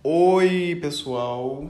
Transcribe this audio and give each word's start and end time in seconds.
Oi, 0.00 0.78
pessoal, 0.80 1.68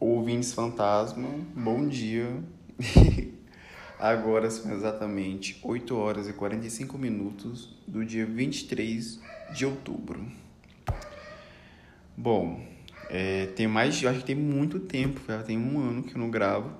ouvintes 0.00 0.54
fantasma, 0.54 1.28
bom 1.54 1.86
dia. 1.86 2.42
Agora 4.00 4.50
são 4.50 4.72
exatamente 4.72 5.60
8 5.62 5.94
horas 5.94 6.26
e 6.26 6.32
45 6.32 6.96
minutos 6.96 7.68
do 7.86 8.02
dia 8.02 8.24
23 8.24 9.20
de 9.52 9.66
outubro. 9.66 10.24
Bom, 12.16 12.66
é, 13.10 13.44
tem 13.48 13.68
mais, 13.68 14.02
acho 14.06 14.20
que 14.20 14.24
tem 14.24 14.34
muito 14.34 14.80
tempo, 14.80 15.20
já 15.28 15.42
tem 15.42 15.58
um 15.58 15.78
ano 15.80 16.02
que 16.02 16.14
eu 16.14 16.18
não 16.18 16.30
gravo. 16.30 16.72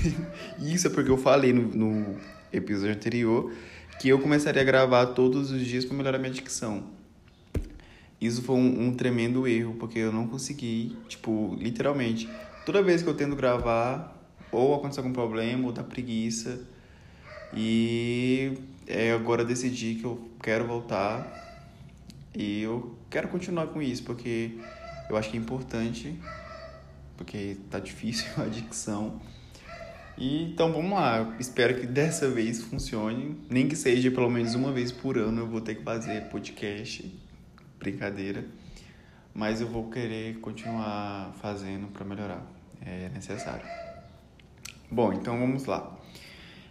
Isso 0.60 0.88
é 0.88 0.90
porque 0.90 1.10
eu 1.10 1.16
falei 1.16 1.54
no, 1.54 1.62
no 1.74 2.20
episódio 2.52 2.94
anterior 2.94 3.50
que 3.98 4.10
eu 4.10 4.18
começaria 4.20 4.60
a 4.60 4.64
gravar 4.64 5.06
todos 5.06 5.50
os 5.50 5.64
dias 5.64 5.86
para 5.86 5.96
melhorar 5.96 6.18
minha 6.18 6.30
dicção. 6.30 6.97
Isso 8.20 8.42
foi 8.42 8.56
um, 8.56 8.88
um, 8.88 8.94
tremendo 8.94 9.46
erro, 9.46 9.74
porque 9.78 10.00
eu 10.00 10.12
não 10.12 10.26
consegui, 10.26 10.96
tipo, 11.08 11.56
literalmente, 11.58 12.28
toda 12.66 12.82
vez 12.82 13.02
que 13.02 13.08
eu 13.08 13.14
tento 13.14 13.36
gravar, 13.36 14.16
ou 14.50 14.74
acontece 14.74 14.98
algum 14.98 15.12
problema, 15.12 15.66
ou 15.66 15.72
dá 15.72 15.84
preguiça. 15.84 16.60
E 17.54 18.58
é, 18.86 19.12
agora 19.12 19.44
decidi 19.44 19.94
que 19.94 20.04
eu 20.04 20.28
quero 20.42 20.66
voltar. 20.66 21.46
E 22.34 22.62
eu 22.62 22.96
quero 23.08 23.28
continuar 23.28 23.68
com 23.68 23.80
isso, 23.80 24.02
porque 24.02 24.58
eu 25.08 25.16
acho 25.16 25.30
que 25.30 25.36
é 25.36 25.40
importante, 25.40 26.18
porque 27.16 27.56
tá 27.70 27.78
difícil 27.78 28.26
a 28.42 28.46
dicção. 28.46 29.20
E, 30.16 30.42
então 30.42 30.72
vamos 30.72 30.90
lá, 30.90 31.36
espero 31.38 31.78
que 31.78 31.86
dessa 31.86 32.28
vez 32.28 32.60
funcione, 32.62 33.36
nem 33.48 33.68
que 33.68 33.76
seja 33.76 34.10
pelo 34.10 34.28
menos 34.28 34.56
uma 34.56 34.72
vez 34.72 34.90
por 34.90 35.16
ano 35.16 35.42
eu 35.42 35.46
vou 35.46 35.60
ter 35.60 35.76
que 35.76 35.84
fazer 35.84 36.22
podcast 36.22 37.08
brincadeira, 37.78 38.44
mas 39.34 39.60
eu 39.60 39.68
vou 39.68 39.90
querer 39.90 40.38
continuar 40.40 41.32
fazendo 41.40 41.88
para 41.88 42.04
melhorar, 42.04 42.44
é 42.84 43.08
necessário. 43.10 43.66
Bom, 44.90 45.12
então 45.12 45.38
vamos 45.38 45.66
lá. 45.66 45.96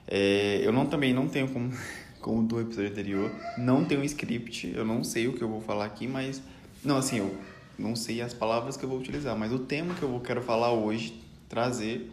É, 0.07 0.59
eu 0.63 0.71
não 0.71 0.85
também 0.85 1.13
não 1.13 1.27
tenho 1.27 1.47
como, 1.47 1.71
como 2.19 2.43
do 2.43 2.59
episódio 2.59 2.91
anterior, 2.91 3.31
não 3.57 3.85
tenho 3.85 4.01
um 4.01 4.03
script, 4.03 4.73
eu 4.75 4.85
não 4.85 5.03
sei 5.03 5.27
o 5.27 5.33
que 5.33 5.41
eu 5.41 5.49
vou 5.49 5.61
falar 5.61 5.85
aqui, 5.85 6.07
mas 6.07 6.41
não 6.83 6.97
assim 6.97 7.17
eu 7.17 7.37
não 7.77 7.95
sei 7.95 8.21
as 8.21 8.33
palavras 8.33 8.75
que 8.75 8.83
eu 8.83 8.89
vou 8.89 8.97
utilizar, 8.97 9.37
mas 9.37 9.51
o 9.53 9.59
tema 9.59 9.93
que 9.93 10.03
eu 10.03 10.19
quero 10.23 10.41
falar 10.41 10.71
hoje, 10.71 11.21
trazer, 11.47 12.09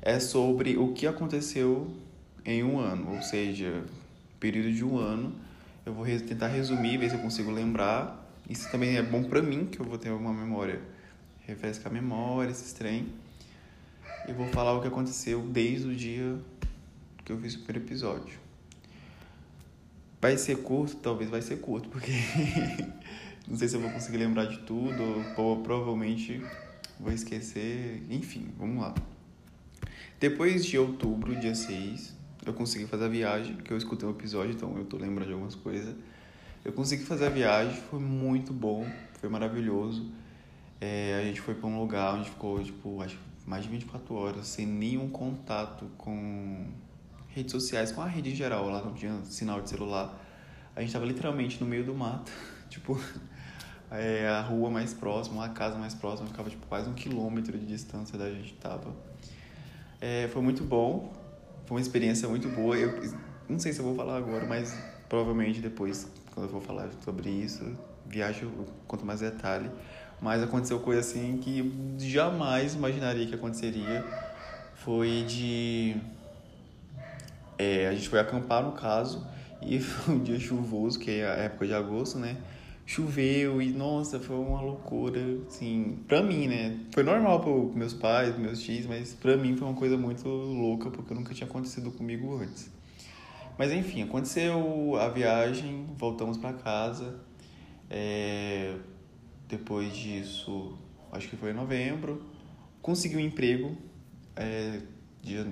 é 0.00 0.20
sobre 0.20 0.76
o 0.76 0.92
que 0.92 1.06
aconteceu 1.06 1.90
em 2.44 2.62
um 2.62 2.78
ano, 2.78 3.14
ou 3.14 3.22
seja, 3.22 3.82
período 4.38 4.72
de 4.72 4.84
um 4.84 4.98
ano 4.98 5.34
eu 5.84 5.92
vou 5.92 6.04
tentar 6.04 6.48
resumir, 6.48 6.98
ver 6.98 7.10
se 7.10 7.16
eu 7.16 7.20
consigo 7.20 7.50
lembrar. 7.50 8.22
Isso 8.48 8.70
também 8.70 8.96
é 8.96 9.02
bom 9.02 9.24
para 9.24 9.42
mim, 9.42 9.66
que 9.66 9.80
eu 9.80 9.84
vou 9.84 9.98
ter 9.98 10.10
uma 10.10 10.32
memória. 10.32 10.80
Refrescar 11.40 11.92
a 11.92 11.94
memória, 11.94 12.50
esse 12.50 12.74
trem. 12.74 13.08
E 14.26 14.32
vou 14.32 14.46
falar 14.48 14.72
o 14.72 14.80
que 14.80 14.88
aconteceu 14.88 15.42
desde 15.42 15.88
o 15.88 15.94
dia 15.94 16.38
que 17.24 17.32
eu 17.32 17.38
fiz 17.38 17.54
o 17.54 17.62
primeiro 17.62 17.86
episódio. 17.86 18.38
Vai 20.20 20.38
ser 20.38 20.56
curto? 20.62 20.96
Talvez 20.96 21.28
vai 21.28 21.42
ser 21.42 21.56
curto, 21.56 21.88
porque 21.90 22.12
não 23.46 23.56
sei 23.56 23.68
se 23.68 23.76
eu 23.76 23.80
vou 23.80 23.90
conseguir 23.90 24.18
lembrar 24.18 24.46
de 24.46 24.58
tudo, 24.60 25.02
ou 25.36 25.62
provavelmente 25.62 26.42
vou 26.98 27.12
esquecer. 27.12 28.02
Enfim, 28.08 28.48
vamos 28.58 28.82
lá. 28.82 28.94
Depois 30.18 30.64
de 30.64 30.78
outubro, 30.78 31.36
dia 31.38 31.54
6, 31.54 32.14
eu 32.46 32.54
consegui 32.54 32.86
fazer 32.86 33.04
a 33.04 33.08
viagem, 33.08 33.56
que 33.56 33.70
eu 33.70 33.76
escutei 33.76 34.08
o 34.08 34.12
episódio, 34.12 34.52
então 34.52 34.76
eu 34.76 34.84
tô 34.84 34.96
lembrando 34.96 35.28
de 35.28 35.32
algumas 35.32 35.54
coisas. 35.54 35.94
Eu 36.64 36.72
consegui 36.72 37.04
fazer 37.04 37.26
a 37.26 37.30
viagem, 37.30 37.76
foi 37.90 38.00
muito 38.00 38.52
bom, 38.52 38.86
foi 39.20 39.28
maravilhoso. 39.28 40.10
É, 40.80 41.18
a 41.20 41.24
gente 41.24 41.40
foi 41.40 41.54
para 41.54 41.68
um 41.68 41.78
lugar 41.78 42.14
onde 42.14 42.30
ficou, 42.30 42.62
tipo, 42.62 43.02
acho 43.02 43.18
mais 43.46 43.64
de 43.64 43.70
24 43.70 44.14
horas 44.14 44.46
sem 44.46 44.66
nenhum 44.66 45.08
contato 45.08 45.86
com 45.98 46.66
redes 47.28 47.52
sociais, 47.52 47.92
com 47.92 48.00
a 48.00 48.06
rede 48.06 48.30
em 48.30 48.34
geral. 48.34 48.68
Lá 48.70 48.82
não 48.82 48.94
tinha 48.94 49.22
sinal 49.24 49.60
de 49.60 49.68
celular. 49.68 50.18
A 50.74 50.80
gente 50.80 50.92
tava 50.92 51.04
literalmente 51.04 51.60
no 51.62 51.66
meio 51.66 51.84
do 51.84 51.94
mato, 51.94 52.32
tipo, 52.68 52.98
é, 53.90 54.26
a 54.28 54.40
rua 54.40 54.70
mais 54.70 54.92
próxima, 54.92 55.44
a 55.44 55.48
casa 55.48 55.78
mais 55.78 55.94
próxima, 55.94 56.28
ficava 56.28 56.50
tipo 56.50 56.66
quase 56.66 56.88
um 56.88 56.94
quilômetro 56.94 57.58
de 57.58 57.66
distância 57.66 58.18
da 58.18 58.30
gente 58.30 58.54
tava. 58.54 58.94
É, 60.00 60.28
foi 60.28 60.42
muito 60.42 60.64
bom, 60.64 61.12
foi 61.66 61.76
uma 61.76 61.80
experiência 61.80 62.28
muito 62.28 62.48
boa. 62.48 62.76
Eu 62.76 63.00
não 63.48 63.58
sei 63.58 63.72
se 63.72 63.80
eu 63.80 63.84
vou 63.84 63.94
falar 63.94 64.16
agora, 64.16 64.46
mas 64.46 64.76
provavelmente 65.08 65.60
depois, 65.60 66.06
quando 66.32 66.46
eu 66.46 66.52
for 66.52 66.62
falar 66.62 66.90
sobre 67.04 67.30
isso, 67.30 67.64
viajo, 68.06 68.50
quanto 68.86 69.04
mais 69.04 69.20
detalhe. 69.20 69.70
Mas 70.20 70.42
aconteceu 70.42 70.78
coisa 70.80 71.00
assim 71.00 71.38
que 71.38 71.98
jamais 71.98 72.74
imaginaria 72.74 73.26
que 73.26 73.34
aconteceria. 73.34 74.04
Foi 74.76 75.24
de. 75.26 75.96
É, 77.58 77.88
a 77.88 77.94
gente 77.94 78.08
foi 78.08 78.18
acampar 78.18 78.62
no 78.62 78.72
caso, 78.72 79.26
e 79.62 79.78
foi 79.80 80.14
um 80.14 80.22
dia 80.22 80.38
chuvoso, 80.38 80.98
que 80.98 81.10
é 81.10 81.26
a 81.26 81.34
época 81.34 81.66
de 81.66 81.74
agosto, 81.74 82.18
né? 82.18 82.36
Choveu 82.86 83.62
e 83.62 83.72
nossa, 83.72 84.20
foi 84.20 84.36
uma 84.36 84.60
loucura, 84.60 85.20
assim, 85.48 85.98
pra 86.06 86.22
mim, 86.22 86.46
né? 86.46 86.80
Foi 86.92 87.02
normal 87.02 87.40
para 87.40 87.52
meus 87.78 87.94
pais, 87.94 88.38
meus 88.38 88.60
tios, 88.60 88.86
mas 88.86 89.14
pra 89.14 89.36
mim 89.36 89.56
foi 89.56 89.66
uma 89.66 89.76
coisa 89.76 89.96
muito 89.96 90.28
louca 90.28 90.90
porque 90.90 91.14
nunca 91.14 91.32
tinha 91.32 91.48
acontecido 91.48 91.90
comigo 91.90 92.36
antes. 92.36 92.70
Mas 93.58 93.72
enfim, 93.72 94.02
aconteceu 94.02 94.96
a 94.96 95.08
viagem, 95.08 95.86
voltamos 95.96 96.36
para 96.36 96.52
casa. 96.52 97.20
É... 97.88 98.76
Depois 99.48 99.94
disso, 99.94 100.76
acho 101.12 101.28
que 101.28 101.36
foi 101.36 101.50
em 101.50 101.54
novembro, 101.54 102.22
consegui 102.82 103.16
um 103.16 103.20
emprego, 103.20 103.76
é... 104.36 104.80
dia, 105.22 105.46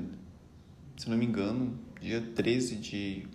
se 0.97 1.09
não 1.09 1.17
me 1.17 1.25
engano, 1.25 1.79
dia 2.01 2.21
13 2.21 2.77
de 2.77 3.27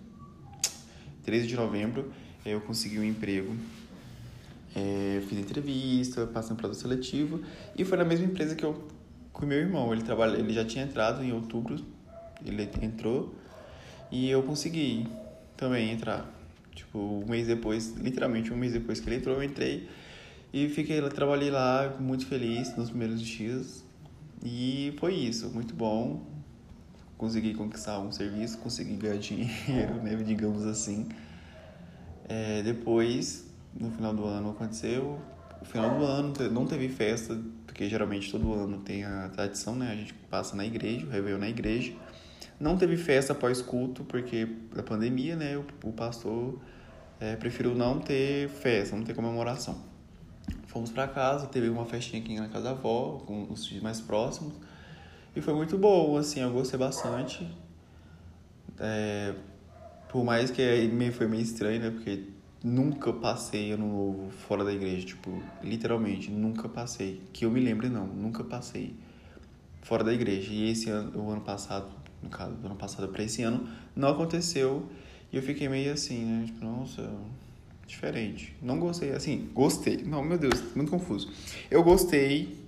13 1.24 1.46
de 1.46 1.56
novembro, 1.56 2.12
eu 2.44 2.60
consegui 2.60 2.98
um 2.98 3.04
emprego 3.04 3.54
é, 4.74 5.20
fiz 5.28 5.38
entrevista, 5.38 6.26
passei 6.26 6.50
no 6.50 6.56
processo 6.56 6.80
seletivo 6.80 7.40
e 7.76 7.84
foi 7.84 7.98
na 7.98 8.04
mesma 8.04 8.26
empresa 8.26 8.54
que 8.54 8.64
eu 8.64 8.86
com 9.32 9.46
meu 9.46 9.58
irmão. 9.58 9.92
Ele 9.92 10.02
trabalha, 10.02 10.36
ele 10.36 10.52
já 10.52 10.64
tinha 10.64 10.84
entrado 10.84 11.22
em 11.22 11.32
outubro, 11.32 11.76
ele 12.44 12.68
entrou 12.82 13.34
e 14.10 14.28
eu 14.28 14.42
consegui 14.42 15.06
também 15.56 15.90
entrar. 15.90 16.28
Tipo, 16.74 16.98
um 16.98 17.26
mês 17.26 17.46
depois, 17.46 17.94
literalmente 17.96 18.52
um 18.52 18.56
mês 18.56 18.72
depois 18.72 19.00
que 19.00 19.08
ele 19.08 19.16
entrou, 19.16 19.36
eu 19.36 19.42
entrei 19.42 19.88
e 20.52 20.68
fiquei 20.68 21.00
lá, 21.00 21.08
trabalhei 21.08 21.50
lá 21.50 21.96
muito 21.98 22.26
feliz 22.26 22.76
nos 22.76 22.90
primeiros 22.90 23.20
dias. 23.20 23.84
E 24.44 24.94
foi 24.98 25.14
isso, 25.14 25.48
muito 25.50 25.74
bom. 25.74 26.22
Consegui 27.16 27.54
conquistar 27.54 27.98
um 27.98 28.12
serviço, 28.12 28.58
consegui 28.58 28.94
ganhar 28.94 29.18
dinheiro, 29.18 29.94
né, 30.02 30.14
digamos 30.24 30.64
assim. 30.64 31.08
É, 32.28 32.62
depois 32.62 33.47
no 33.78 33.90
final 33.90 34.12
do 34.12 34.24
ano 34.24 34.50
aconteceu. 34.50 35.18
O 35.60 35.64
final 35.64 35.98
do 35.98 36.04
ano 36.04 36.34
não 36.50 36.66
teve 36.66 36.88
festa, 36.88 37.38
porque 37.66 37.88
geralmente 37.88 38.30
todo 38.30 38.52
ano 38.52 38.78
tem 38.78 39.04
a 39.04 39.28
tradição, 39.28 39.74
né? 39.74 39.90
A 39.92 39.96
gente 39.96 40.14
passa 40.14 40.56
na 40.56 40.64
igreja, 40.64 41.06
o 41.06 41.10
Réveillon 41.10 41.38
na 41.38 41.48
igreja. 41.48 41.92
Não 42.60 42.76
teve 42.76 42.96
festa 42.96 43.32
após 43.32 43.62
culto, 43.62 44.04
porque 44.04 44.46
da 44.74 44.82
pandemia, 44.82 45.36
né? 45.36 45.56
O, 45.56 45.64
o 45.88 45.92
pastor 45.92 46.60
é, 47.20 47.36
preferiu 47.36 47.74
não 47.74 47.98
ter 47.98 48.48
festa, 48.48 48.96
não 48.96 49.04
ter 49.04 49.14
comemoração. 49.14 49.78
Fomos 50.66 50.90
para 50.90 51.08
casa, 51.08 51.46
teve 51.46 51.68
uma 51.68 51.84
festinha 51.84 52.22
aqui 52.22 52.38
na 52.38 52.48
casa 52.48 52.64
da 52.64 52.70
avó, 52.70 53.22
com 53.26 53.50
os 53.50 53.66
filhos 53.66 53.82
mais 53.82 54.00
próximos. 54.00 54.54
E 55.34 55.40
foi 55.40 55.54
muito 55.54 55.76
bom, 55.76 56.16
assim, 56.16 56.40
eu 56.40 56.50
gostei 56.50 56.78
bastante. 56.78 57.48
É, 58.78 59.34
por 60.08 60.24
mais 60.24 60.50
que 60.50 60.62
foi 61.12 61.26
meio 61.26 61.42
estranho, 61.42 61.80
né? 61.80 61.90
Porque 61.90 62.37
Nunca 62.62 63.12
passei 63.12 63.70
ano 63.70 63.86
novo 63.86 64.30
fora 64.30 64.64
da 64.64 64.72
igreja, 64.72 65.06
tipo, 65.06 65.40
literalmente, 65.62 66.28
nunca 66.30 66.68
passei. 66.68 67.20
Que 67.32 67.44
eu 67.44 67.50
me 67.50 67.60
lembre, 67.60 67.88
não, 67.88 68.06
nunca 68.06 68.42
passei 68.42 68.94
fora 69.82 70.02
da 70.02 70.12
igreja. 70.12 70.52
E 70.52 70.70
esse 70.70 70.90
ano, 70.90 71.20
o 71.20 71.30
ano 71.30 71.40
passado, 71.40 71.86
no 72.20 72.28
caso, 72.28 72.54
do 72.54 72.66
ano 72.66 72.74
passado 72.74 73.06
para 73.08 73.22
esse 73.22 73.42
ano, 73.42 73.68
não 73.94 74.08
aconteceu. 74.08 74.88
E 75.32 75.36
eu 75.36 75.42
fiquei 75.42 75.68
meio 75.68 75.92
assim, 75.92 76.24
né? 76.24 76.46
Tipo, 76.46 76.64
nossa, 76.64 77.08
diferente. 77.86 78.56
Não 78.60 78.80
gostei, 78.80 79.12
assim, 79.12 79.48
gostei. 79.54 79.98
Não, 79.98 80.24
meu 80.24 80.38
Deus, 80.38 80.60
muito 80.74 80.90
confuso. 80.90 81.30
Eu 81.70 81.84
gostei 81.84 82.58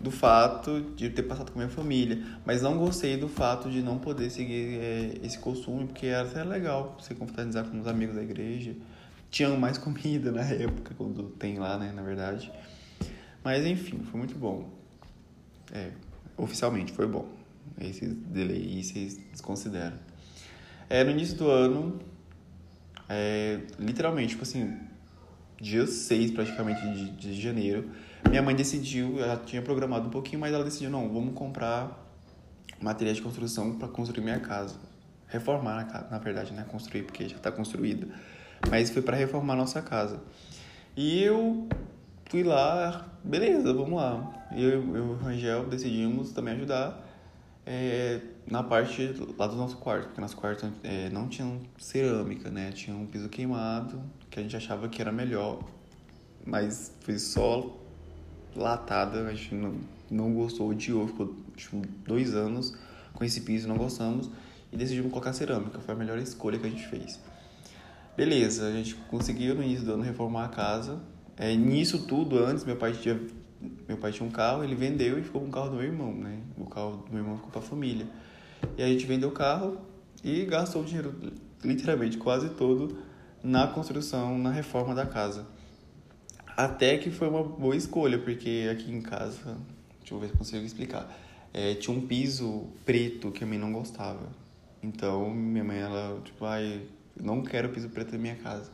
do 0.00 0.10
fato 0.10 0.80
de 0.96 1.10
ter 1.10 1.22
passado 1.22 1.52
com 1.52 1.58
minha 1.58 1.70
família, 1.70 2.22
mas 2.46 2.62
não 2.62 2.78
gostei 2.78 3.16
do 3.18 3.28
fato 3.28 3.70
de 3.70 3.82
não 3.82 3.98
poder 3.98 4.30
seguir 4.30 4.78
é, 4.80 5.14
esse 5.22 5.38
costume, 5.38 5.86
porque 5.86 6.06
era 6.06 6.28
até 6.28 6.42
legal 6.44 6.96
você 6.98 7.14
confraternizar 7.14 7.64
com 7.64 7.78
os 7.78 7.86
amigos 7.86 8.14
da 8.14 8.22
igreja 8.22 8.74
tinham 9.34 9.56
mais 9.58 9.76
comida 9.78 10.30
na 10.30 10.44
época, 10.44 10.94
quando 10.96 11.24
tem 11.30 11.58
lá, 11.58 11.76
né, 11.76 11.92
na 11.92 12.02
verdade. 12.02 12.50
Mas 13.42 13.66
enfim, 13.66 13.98
foi 14.10 14.18
muito 14.18 14.38
bom. 14.38 14.70
É, 15.72 15.90
oficialmente 16.36 16.92
foi 16.92 17.06
bom. 17.06 17.28
Esse 17.80 18.06
delay 18.06 18.82
vocês 18.82 19.18
desconsideram. 19.32 19.98
É, 20.88 21.02
no 21.02 21.10
início 21.10 21.36
do 21.36 21.50
ano, 21.50 21.98
é, 23.08 23.60
literalmente, 23.78 24.30
tipo 24.30 24.44
assim, 24.44 24.78
dia 25.60 25.86
6 25.86 26.30
praticamente 26.30 26.80
de, 26.80 27.10
de 27.10 27.40
janeiro. 27.40 27.90
Minha 28.28 28.42
mãe 28.42 28.54
decidiu, 28.54 29.18
ela 29.20 29.36
tinha 29.36 29.60
programado 29.60 30.06
um 30.06 30.10
pouquinho, 30.10 30.40
mas 30.40 30.54
ela 30.54 30.64
decidiu, 30.64 30.90
não, 30.90 31.12
vamos 31.12 31.34
comprar 31.34 32.00
materiais 32.80 33.16
de 33.16 33.22
construção 33.22 33.76
para 33.78 33.88
construir 33.88 34.22
minha 34.22 34.40
casa. 34.40 34.76
Reformar, 35.26 35.86
na, 35.86 36.10
na 36.12 36.18
verdade, 36.18 36.52
né? 36.52 36.64
Construir, 36.70 37.02
porque 37.02 37.28
já 37.28 37.36
está 37.36 37.50
construída. 37.50 38.06
Mas 38.70 38.90
foi 38.90 39.02
para 39.02 39.16
reformar 39.16 39.56
nossa 39.56 39.80
casa. 39.82 40.20
E 40.96 41.22
eu 41.22 41.68
fui 42.26 42.42
lá, 42.42 43.06
beleza, 43.22 43.72
vamos 43.72 43.94
lá. 43.94 44.46
Eu, 44.52 44.70
eu 44.70 44.96
e 44.96 45.00
o 45.00 45.14
Rangel 45.14 45.66
decidimos 45.66 46.32
também 46.32 46.54
ajudar 46.54 47.04
é, 47.66 48.20
na 48.46 48.62
parte 48.62 49.14
lá 49.38 49.46
do 49.46 49.56
nosso 49.56 49.76
quarto, 49.78 50.06
porque 50.06 50.20
nosso 50.20 50.36
quarto 50.36 50.70
é, 50.82 51.08
não 51.10 51.28
tinha 51.28 51.60
cerâmica, 51.78 52.50
né? 52.50 52.72
Tinha 52.72 52.96
um 52.96 53.06
piso 53.06 53.28
queimado, 53.28 54.00
que 54.30 54.38
a 54.38 54.42
gente 54.42 54.56
achava 54.56 54.88
que 54.88 55.00
era 55.00 55.10
melhor, 55.10 55.62
mas 56.44 56.92
foi 57.00 57.18
só 57.18 57.74
latada, 58.54 59.26
a 59.26 59.34
gente 59.34 59.54
não, 59.54 59.74
não 60.10 60.34
gostou, 60.34 60.68
odiou, 60.68 61.08
ficou 61.08 61.34
acho, 61.56 61.82
dois 62.06 62.34
anos 62.34 62.76
com 63.12 63.24
esse 63.24 63.40
piso, 63.40 63.66
não 63.66 63.76
gostamos, 63.76 64.30
e 64.72 64.76
decidimos 64.76 65.10
colocar 65.10 65.32
cerâmica, 65.32 65.78
foi 65.80 65.94
a 65.94 65.96
melhor 65.96 66.18
escolha 66.18 66.58
que 66.58 66.66
a 66.66 66.70
gente 66.70 66.86
fez. 66.86 67.20
Beleza, 68.16 68.68
a 68.68 68.72
gente 68.72 68.94
conseguiu 68.94 69.54
no 69.54 69.62
início 69.62 69.84
do 69.84 69.94
ano 69.94 70.02
reformar 70.02 70.44
a 70.44 70.48
casa. 70.48 71.00
É, 71.36 71.54
nisso 71.54 72.06
tudo, 72.06 72.38
antes, 72.38 72.64
meu 72.64 72.76
pai 72.76 72.92
tinha 72.92 73.20
meu 73.88 73.96
pai 73.96 74.12
tinha 74.12 74.26
um 74.26 74.30
carro, 74.30 74.62
ele 74.62 74.74
vendeu 74.74 75.18
e 75.18 75.22
ficou 75.22 75.40
com 75.40 75.48
o 75.48 75.50
carro 75.50 75.70
do 75.70 75.76
meu 75.76 75.84
irmão, 75.84 76.12
né? 76.12 76.40
O 76.56 76.66
carro 76.66 77.04
do 77.06 77.10
meu 77.10 77.22
irmão 77.22 77.36
ficou 77.36 77.50
pra 77.50 77.60
família. 77.60 78.06
E 78.76 78.82
a 78.82 78.86
gente 78.86 79.06
vendeu 79.06 79.28
o 79.30 79.32
carro 79.32 79.78
e 80.22 80.44
gastou 80.44 80.82
o 80.82 80.84
dinheiro, 80.84 81.14
literalmente, 81.62 82.16
quase 82.18 82.50
todo 82.50 82.98
na 83.42 83.66
construção, 83.66 84.38
na 84.38 84.50
reforma 84.50 84.94
da 84.94 85.06
casa. 85.06 85.46
Até 86.56 86.98
que 86.98 87.10
foi 87.10 87.28
uma 87.28 87.42
boa 87.42 87.76
escolha, 87.76 88.18
porque 88.18 88.68
aqui 88.70 88.90
em 88.90 89.02
casa, 89.02 89.56
deixa 89.98 90.14
eu 90.14 90.18
ver 90.18 90.28
se 90.28 90.36
consigo 90.36 90.64
explicar, 90.64 91.10
é, 91.52 91.74
tinha 91.74 91.96
um 91.96 92.06
piso 92.06 92.68
preto 92.84 93.30
que 93.30 93.44
a 93.44 93.46
mim 93.46 93.58
não 93.58 93.72
gostava. 93.72 94.28
Então, 94.82 95.30
minha 95.30 95.64
mãe, 95.64 95.78
ela, 95.78 96.20
tipo, 96.22 96.44
ai, 96.44 96.82
não 97.20 97.42
quero 97.42 97.68
piso 97.68 97.88
preto 97.88 98.12
na 98.12 98.18
minha 98.18 98.36
casa. 98.36 98.70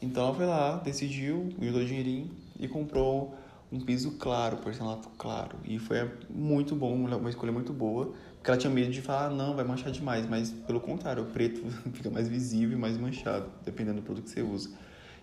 Então, 0.00 0.24
ela 0.24 0.34
foi 0.34 0.46
lá, 0.46 0.76
decidiu, 0.78 1.48
deu 1.58 1.84
dinheirinho 1.84 2.30
e 2.58 2.66
comprou 2.66 3.34
um 3.70 3.80
piso 3.80 4.12
claro, 4.12 4.58
porcelanato 4.58 5.08
claro. 5.16 5.56
E 5.64 5.78
foi 5.78 6.10
muito 6.28 6.74
bom, 6.74 6.94
uma 6.94 7.30
escolha 7.30 7.52
muito 7.52 7.72
boa, 7.72 8.12
porque 8.34 8.50
ela 8.50 8.58
tinha 8.58 8.72
medo 8.72 8.90
de 8.90 9.00
falar, 9.00 9.26
ah, 9.26 9.30
não, 9.30 9.54
vai 9.54 9.64
manchar 9.64 9.90
demais, 9.90 10.28
mas 10.28 10.50
pelo 10.50 10.80
contrário, 10.80 11.22
o 11.22 11.26
preto 11.26 11.62
fica 11.94 12.10
mais 12.10 12.28
visível 12.28 12.76
e 12.76 12.80
mais 12.80 12.98
manchado, 12.98 13.46
dependendo 13.64 14.00
do 14.00 14.02
produto 14.02 14.24
que 14.24 14.30
você 14.30 14.42
usa. 14.42 14.70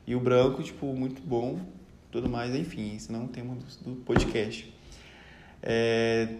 E 0.07 0.15
o 0.15 0.19
branco, 0.19 0.63
tipo, 0.63 0.87
muito 0.93 1.21
bom, 1.21 1.59
tudo 2.11 2.27
mais, 2.27 2.55
enfim, 2.55 2.95
esse 2.95 3.11
não 3.11 3.19
é 3.19 3.23
um 3.23 3.27
tema 3.27 3.55
do, 3.55 3.91
do 3.91 3.95
podcast. 4.03 4.73
É, 5.61 6.35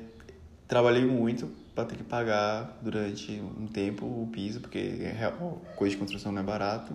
trabalhei 0.68 1.06
muito 1.06 1.52
para 1.80 1.86
ter 1.86 1.96
que 1.96 2.04
pagar 2.04 2.78
durante 2.82 3.42
um 3.58 3.66
tempo 3.66 4.06
o 4.06 4.28
piso, 4.28 4.60
porque 4.60 4.78
é, 4.78 5.34
coisa 5.78 5.96
de 5.96 5.98
construção 5.98 6.32
não 6.32 6.42
é 6.42 6.44
barato. 6.44 6.94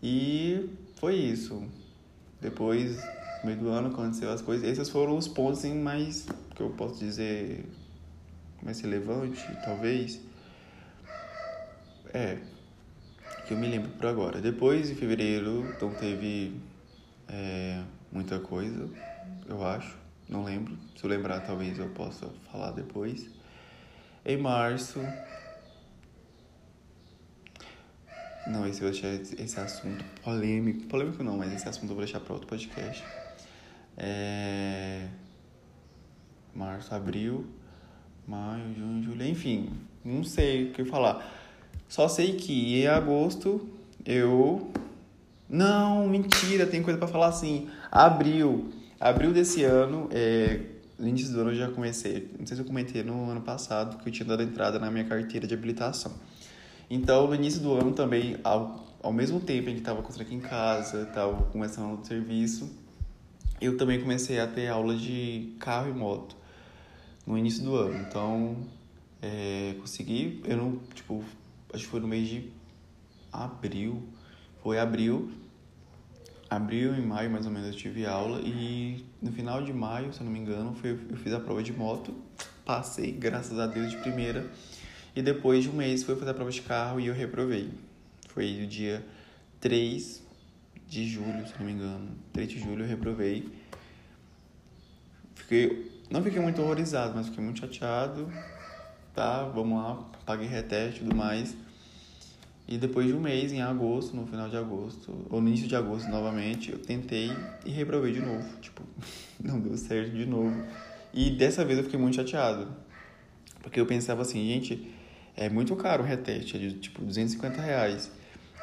E 0.00 0.70
foi 0.94 1.16
isso. 1.16 1.64
Depois 2.40 3.02
no 3.42 3.46
meio 3.46 3.58
do 3.58 3.68
ano 3.68 3.88
aconteceu 3.88 4.30
as 4.30 4.40
coisas. 4.40 4.68
Esses 4.68 4.88
foram 4.88 5.16
os 5.16 5.26
pontos 5.26 5.58
assim, 5.58 5.74
mais 5.74 6.28
que 6.54 6.62
eu 6.62 6.70
posso 6.70 7.00
dizer 7.00 7.64
mais 8.62 8.80
relevante, 8.80 9.44
talvez. 9.64 10.20
É, 12.14 12.38
que 13.46 13.54
eu 13.54 13.58
me 13.58 13.66
lembro 13.66 13.90
por 13.90 14.06
agora. 14.06 14.40
Depois, 14.40 14.88
em 14.88 14.94
fevereiro, 14.94 15.66
então 15.76 15.92
teve 15.94 16.54
é, 17.28 17.82
muita 18.12 18.38
coisa, 18.38 18.88
eu 19.48 19.64
acho. 19.64 19.98
Não 20.28 20.44
lembro. 20.44 20.78
Se 20.96 21.04
eu 21.04 21.10
lembrar, 21.10 21.40
talvez 21.40 21.76
eu 21.76 21.88
possa 21.88 22.28
falar 22.52 22.70
depois. 22.70 23.39
Em 24.24 24.36
março. 24.36 25.00
Não, 28.46 28.66
esse 28.66 28.82
eu 28.82 28.90
vou 28.90 29.00
deixar 29.00 29.42
esse 29.42 29.60
assunto 29.60 30.04
polêmico. 30.22 30.86
Polêmico 30.86 31.22
não, 31.22 31.36
mas 31.36 31.52
esse 31.52 31.68
assunto 31.68 31.90
eu 31.90 31.94
vou 31.94 32.04
deixar 32.04 32.20
para 32.20 32.32
outro 32.32 32.48
podcast. 32.48 33.04
É... 33.96 35.06
Março, 36.54 36.94
abril, 36.94 37.46
maio, 38.26 38.74
junho, 38.74 39.02
julho, 39.02 39.24
enfim, 39.24 39.70
não 40.04 40.24
sei 40.24 40.70
o 40.70 40.72
que 40.72 40.84
falar. 40.84 41.24
Só 41.88 42.08
sei 42.08 42.36
que 42.36 42.80
em 42.80 42.86
agosto 42.86 43.68
eu. 44.04 44.70
Não, 45.48 46.08
mentira, 46.08 46.66
tem 46.66 46.82
coisa 46.82 46.98
para 46.98 47.08
falar 47.08 47.28
assim. 47.28 47.68
Abril. 47.90 48.70
Abril 48.98 49.32
desse 49.32 49.64
ano, 49.64 50.08
é... 50.12 50.60
no 51.00 51.08
início 51.08 51.32
do 51.32 51.40
ano 51.40 51.50
eu 51.50 51.56
já 51.56 51.70
comecei. 51.70 52.30
Não 52.38 52.46
sei 52.46 52.56
se 52.56 52.62
eu 52.62 52.66
comentei 52.66 53.02
no 53.02 53.30
ano 53.30 53.40
passado 53.40 53.96
que 53.98 54.08
eu 54.08 54.12
tinha 54.12 54.26
dado 54.26 54.42
entrada 54.42 54.78
na 54.78 54.90
minha 54.90 55.04
carteira 55.04 55.46
de 55.46 55.54
habilitação. 55.54 56.12
Então, 56.90 57.26
no 57.26 57.34
início 57.34 57.60
do 57.60 57.72
ano 57.72 57.92
também, 57.92 58.36
ao, 58.44 58.86
ao 59.02 59.12
mesmo 59.12 59.40
tempo 59.40 59.70
em 59.70 59.74
que 59.74 59.78
estava 59.80 60.02
construindo 60.02 60.28
aqui 60.28 60.36
em 60.36 60.40
casa, 60.40 61.02
estava 61.02 61.44
começando 61.44 61.98
o 61.98 62.04
serviço, 62.04 62.70
eu 63.60 63.76
também 63.76 64.00
comecei 64.00 64.38
a 64.38 64.46
ter 64.46 64.68
aula 64.68 64.94
de 64.94 65.54
carro 65.58 65.88
e 65.88 65.92
moto 65.92 66.36
no 67.26 67.38
início 67.38 67.64
do 67.64 67.76
ano. 67.76 67.98
Então, 68.06 68.56
é, 69.22 69.76
consegui, 69.80 70.42
eu 70.44 70.56
não, 70.56 70.78
tipo, 70.94 71.24
acho 71.72 71.84
que 71.84 71.90
foi 71.90 72.00
no 72.00 72.08
mês 72.08 72.28
de 72.28 72.50
abril, 73.32 74.02
foi 74.62 74.78
abril, 74.78 75.30
abril 76.50 76.94
e 76.96 77.00
maio 77.00 77.30
mais 77.30 77.46
ou 77.46 77.52
menos 77.52 77.68
eu 77.68 77.74
tive 77.74 78.04
aula 78.04 78.40
e 78.40 79.04
no 79.22 79.30
final 79.30 79.62
de 79.62 79.72
maio, 79.72 80.12
se 80.12 80.20
eu 80.20 80.24
não 80.24 80.32
me 80.32 80.40
engano, 80.40 80.74
foi, 80.74 80.98
eu 81.08 81.16
fiz 81.16 81.32
a 81.32 81.38
prova 81.38 81.62
de 81.62 81.72
moto, 81.72 82.12
passei, 82.64 83.12
graças 83.12 83.56
a 83.58 83.68
Deus, 83.68 83.90
de 83.92 83.98
primeira 83.98 84.50
e 85.14 85.22
depois 85.22 85.62
de 85.62 85.70
um 85.70 85.74
mês 85.74 86.02
fui 86.02 86.16
fazer 86.16 86.32
a 86.32 86.34
prova 86.34 86.50
de 86.50 86.60
carro 86.62 86.98
e 86.98 87.06
eu 87.06 87.14
reprovei. 87.14 87.70
Foi 88.28 88.62
o 88.62 88.66
dia 88.66 89.04
3 89.60 90.22
de 90.88 91.06
julho, 91.06 91.46
se 91.46 91.54
não 91.58 91.66
me 91.66 91.72
engano. 91.72 92.10
3 92.32 92.48
de 92.48 92.58
julho 92.58 92.84
eu 92.84 92.88
reprovei. 92.88 93.48
Fiquei, 95.34 96.00
não 96.10 96.22
fiquei 96.22 96.40
muito 96.40 96.60
horrorizado, 96.62 97.14
mas 97.14 97.26
fiquei 97.26 97.42
muito 97.42 97.60
chateado. 97.60 98.32
Tá, 99.14 99.44
vamos 99.44 99.78
lá, 99.78 99.96
paguei 100.24 100.46
reteste 100.46 101.00
e 101.00 101.04
tudo 101.04 101.16
mais. 101.16 101.56
E 102.70 102.78
depois 102.78 103.04
de 103.08 103.12
um 103.12 103.18
mês, 103.18 103.52
em 103.52 103.60
agosto, 103.60 104.14
no 104.14 104.24
final 104.28 104.48
de 104.48 104.56
agosto, 104.56 105.26
ou 105.28 105.40
no 105.40 105.48
início 105.48 105.66
de 105.66 105.74
agosto 105.74 106.08
novamente, 106.08 106.70
eu 106.70 106.78
tentei 106.78 107.28
e 107.66 107.70
reprovei 107.70 108.12
de 108.12 108.20
novo. 108.20 108.46
Tipo, 108.60 108.84
não 109.42 109.58
deu 109.58 109.76
certo 109.76 110.12
de 110.12 110.24
novo. 110.24 110.56
E 111.12 111.30
dessa 111.30 111.64
vez 111.64 111.78
eu 111.78 111.84
fiquei 111.84 111.98
muito 111.98 112.14
chateado. 112.14 112.68
Porque 113.60 113.80
eu 113.80 113.86
pensava 113.86 114.22
assim, 114.22 114.46
gente, 114.46 114.88
é 115.36 115.48
muito 115.48 115.74
caro 115.74 116.04
o 116.04 116.06
reteste, 116.06 116.56
é 116.56 116.60
de 116.60 116.74
tipo 116.74 117.02
250 117.04 117.60
reais. 117.60 118.08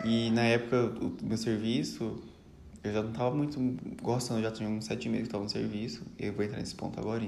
E 0.05 0.31
na 0.31 0.43
época 0.43 0.87
do 0.87 1.25
meu 1.25 1.37
serviço, 1.37 2.23
eu 2.85 2.93
já 2.93 3.03
não 3.03 3.09
estava 3.09 3.35
muito 3.35 3.59
gostando, 4.01 4.41
já 4.41 4.51
tinha 4.51 4.69
uns 4.69 4.85
sete 4.85 5.09
meses 5.09 5.23
que 5.23 5.27
estava 5.27 5.43
no 5.43 5.49
serviço, 5.49 6.03
eu 6.17 6.31
vou 6.31 6.45
entrar 6.45 6.59
nesse 6.59 6.75
ponto 6.75 6.97
agora. 6.97 7.25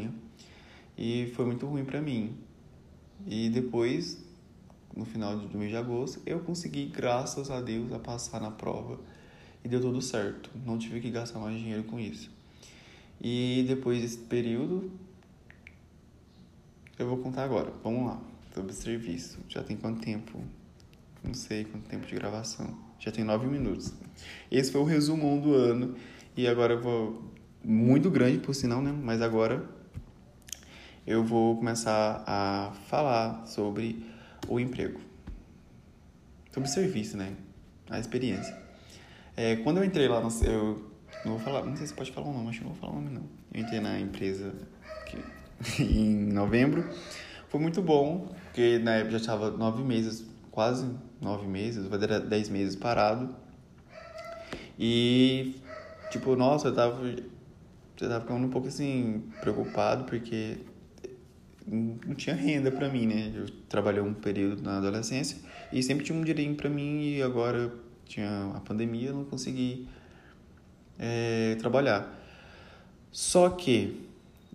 E 0.97 1.29
foi 1.35 1.45
muito 1.45 1.65
ruim 1.65 1.83
para 1.83 2.01
mim. 2.01 2.37
E 3.27 3.49
depois, 3.49 4.28
no 4.95 5.05
final 5.05 5.37
do 5.37 5.57
mês 5.57 5.71
de 5.71 5.77
agosto, 5.77 6.21
eu 6.25 6.39
consegui, 6.39 6.85
graças 6.85 7.49
a 7.49 7.61
Deus, 7.61 7.91
a 7.91 7.99
passar 7.99 8.41
na 8.41 8.51
prova. 8.51 8.99
E 9.63 9.67
deu 9.67 9.81
tudo 9.81 10.01
certo. 10.01 10.49
Não 10.65 10.77
tive 10.77 11.01
que 11.01 11.09
gastar 11.09 11.39
mais 11.39 11.57
dinheiro 11.57 11.83
com 11.83 11.99
isso. 11.99 12.31
E 13.21 13.65
depois 13.67 14.01
desse 14.01 14.17
período, 14.17 14.89
eu 16.97 17.07
vou 17.07 17.17
contar 17.17 17.43
agora. 17.43 17.71
Vamos 17.83 18.05
lá. 18.05 18.21
Sobre 18.53 18.73
serviço. 18.73 19.39
Já 19.47 19.61
tem 19.61 19.75
quanto 19.75 20.01
tempo? 20.01 20.39
Não 21.23 21.33
sei 21.33 21.65
quanto 21.65 21.87
tempo 21.87 22.05
de 22.05 22.15
gravação. 22.15 22.77
Já 22.99 23.11
tem 23.11 23.23
nove 23.23 23.47
minutos. 23.47 23.93
Esse 24.49 24.71
foi 24.71 24.81
o 24.81 24.85
resumão 24.85 25.39
do 25.39 25.53
ano. 25.53 25.95
E 26.35 26.47
agora 26.47 26.73
eu 26.73 26.81
vou. 26.81 27.23
Muito 27.61 28.09
grande, 28.09 28.39
por 28.39 28.55
sinal, 28.55 28.81
né? 28.81 28.91
Mas 28.91 29.21
agora 29.21 29.69
eu 31.05 31.23
vou 31.23 31.57
começar 31.57 32.23
a 32.25 32.71
falar 32.87 33.45
sobre 33.45 34.05
o 34.49 34.59
emprego. 34.59 34.99
Sobre 36.51 36.67
serviço, 36.67 37.15
né? 37.15 37.33
A 37.89 37.99
experiência. 37.99 38.57
É, 39.37 39.55
quando 39.57 39.77
eu 39.77 39.83
entrei 39.83 40.07
lá, 40.07 40.21
eu 40.43 40.91
não 41.23 41.33
vou 41.33 41.39
falar, 41.39 41.63
não 41.63 41.77
sei 41.77 41.87
se 41.87 41.93
pode 41.93 42.11
falar 42.11 42.27
o 42.27 42.33
nome, 42.33 42.49
acho 42.49 42.59
que 42.59 42.65
não 42.65 42.73
vou 42.73 42.81
falar 42.81 42.93
o 42.93 43.01
nome 43.01 43.13
não. 43.13 43.23
Eu 43.53 43.61
entrei 43.61 43.79
na 43.79 43.99
empresa 43.99 44.53
que, 45.05 45.17
em 45.81 46.33
novembro. 46.33 46.89
Foi 47.47 47.59
muito 47.59 47.81
bom, 47.81 48.33
porque 48.45 48.79
na 48.79 48.95
época 48.95 49.11
já 49.11 49.17
estava 49.17 49.51
nove 49.51 49.83
meses, 49.83 50.25
quase 50.51 50.87
nove 51.21 51.47
meses, 51.47 51.85
vai 51.87 51.99
dar 51.99 52.19
dez 52.19 52.49
meses 52.49 52.75
parado. 52.75 53.35
E, 54.77 55.55
tipo, 56.11 56.35
nossa, 56.35 56.69
eu 56.69 56.75
tava, 56.75 57.03
eu 57.05 58.09
tava 58.09 58.21
ficando 58.21 58.45
um 58.45 58.49
pouco 58.49 58.67
assim, 58.67 59.23
preocupado, 59.41 60.05
porque 60.05 60.57
não 61.69 62.15
tinha 62.15 62.35
renda 62.35 62.71
para 62.71 62.89
mim, 62.89 63.05
né? 63.05 63.31
Eu 63.35 63.45
trabalhei 63.67 64.01
um 64.01 64.13
período 64.13 64.61
na 64.61 64.77
adolescência 64.77 65.37
e 65.71 65.81
sempre 65.83 66.03
tinha 66.03 66.17
um 66.17 66.21
dinheirinho 66.21 66.55
para 66.55 66.69
mim 66.69 67.15
e 67.15 67.21
agora 67.21 67.71
tinha 68.05 68.51
a 68.55 68.59
pandemia, 68.59 69.09
eu 69.09 69.15
não 69.15 69.25
consegui 69.25 69.87
é, 70.97 71.55
trabalhar. 71.59 72.17
Só 73.11 73.49
que 73.49 74.07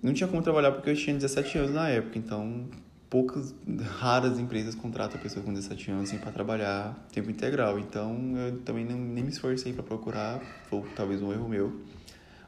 não 0.03 0.13
tinha 0.13 0.29
como 0.29 0.43
trabalhar 0.43 0.73
porque 0.73 0.91
eu 0.91 0.97
tinha 0.97 1.15
17 1.15 1.59
anos 1.59 1.71
na 1.73 1.89
época, 1.89 2.19
então 2.19 2.67
poucas, 3.09 3.55
raras 4.01 4.41
empresas 4.41 4.75
contratam 4.75 5.21
pessoas 5.21 5.45
com 5.45 5.53
17 5.53 5.91
anos 5.93 6.09
assim, 6.09 6.19
para 6.19 6.33
trabalhar 6.33 7.07
tempo 7.13 7.31
integral. 7.31 7.79
Então 7.79 8.35
eu 8.37 8.59
também 8.63 8.85
nem, 8.85 8.97
me 8.97 9.29
esforcei 9.29 9.73
para 9.73 9.85
procurar, 9.85 10.41
foi 10.69 10.83
talvez 10.97 11.23
um 11.23 11.33
erro 11.33 11.49
meu. 11.49 11.81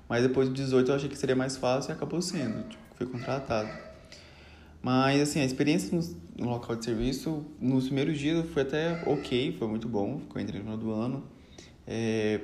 Mas 0.08 0.23
depois 0.23 0.49
dos 0.49 0.56
18 0.56 0.90
eu 0.90 0.94
achei 0.96 1.08
que 1.08 1.16
seria 1.16 1.37
mais 1.37 1.56
fácil 1.56 1.90
e 1.90 1.92
acabou 1.92 2.20
sendo, 2.20 2.68
tipo, 2.68 2.82
fui 2.96 3.06
contratado. 3.06 3.68
Mas 4.87 5.21
assim, 5.21 5.40
a 5.40 5.45
experiência 5.45 5.99
no, 5.99 6.45
no, 6.45 6.49
local 6.49 6.76
de 6.76 6.85
serviço, 6.85 7.45
nos 7.61 7.87
primeiros 7.87 8.16
dias 8.16 8.49
foi 8.50 8.62
até 8.62 9.02
ok, 9.05 9.57
foi 9.59 9.66
muito 9.66 9.88
bom, 9.88 10.21
eu 10.33 10.40
entrei 10.40 10.61
no 10.61 10.64
final 10.64 10.76
do 10.76 10.93
ano. 10.93 11.25
É, 11.85 12.40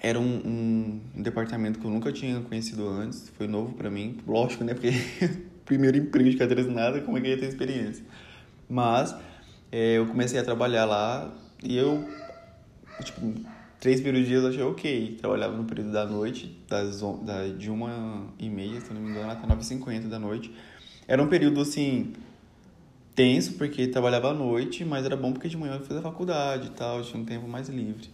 era 0.00 0.18
um, 0.18 1.02
um, 1.14 1.22
departamento 1.22 1.78
que 1.78 1.84
eu 1.84 1.90
nunca 1.90 2.10
tinha 2.10 2.40
conhecido 2.40 2.88
antes, 2.88 3.28
foi 3.36 3.46
novo 3.46 3.74
para 3.74 3.90
mim, 3.90 4.16
lógico, 4.26 4.64
né? 4.64 4.72
Porque 4.72 4.88
primeiro 5.66 5.98
emprego 5.98 6.30
de 6.30 6.38
carteira 6.38 6.62
assinada, 6.62 7.02
como 7.02 7.18
é 7.18 7.20
que 7.20 7.26
eu 7.26 7.32
ia 7.32 7.38
ter 7.38 7.48
experiência? 7.48 8.02
Mas 8.66 9.14
é, 9.70 9.98
eu 9.98 10.06
comecei 10.06 10.40
a 10.40 10.42
trabalhar 10.42 10.86
lá 10.86 11.30
e 11.62 11.76
eu, 11.76 12.08
tipo, 13.02 13.20
três 13.78 14.00
primeiros 14.00 14.26
dias 14.26 14.42
eu 14.44 14.48
achei 14.48 14.62
ok. 14.62 15.18
Trabalhava 15.20 15.54
no 15.54 15.64
período 15.64 15.92
da 15.92 16.06
noite, 16.06 16.58
das, 16.66 17.02
da, 17.22 17.48
de 17.48 17.70
uma 17.70 18.32
e 18.38 18.48
meia, 18.48 18.80
se 18.80 18.94
não 18.94 19.02
me 19.02 19.10
engano, 19.10 19.30
até 19.30 19.46
nove 19.46 19.60
e 19.60 19.64
cinquenta 19.66 20.08
da 20.08 20.18
noite. 20.18 20.50
Era 21.06 21.22
um 21.22 21.28
período, 21.28 21.60
assim, 21.60 22.12
tenso, 23.14 23.54
porque 23.54 23.86
trabalhava 23.86 24.30
à 24.30 24.34
noite, 24.34 24.84
mas 24.84 25.04
era 25.04 25.16
bom 25.16 25.32
porque 25.32 25.48
de 25.48 25.56
manhã 25.56 25.74
eu 25.74 25.80
fiz 25.80 25.96
a 25.96 26.02
faculdade 26.02 26.68
e 26.68 26.70
tal, 26.70 27.02
tinha 27.02 27.20
um 27.20 27.24
tempo 27.24 27.46
mais 27.46 27.68
livre. 27.68 28.10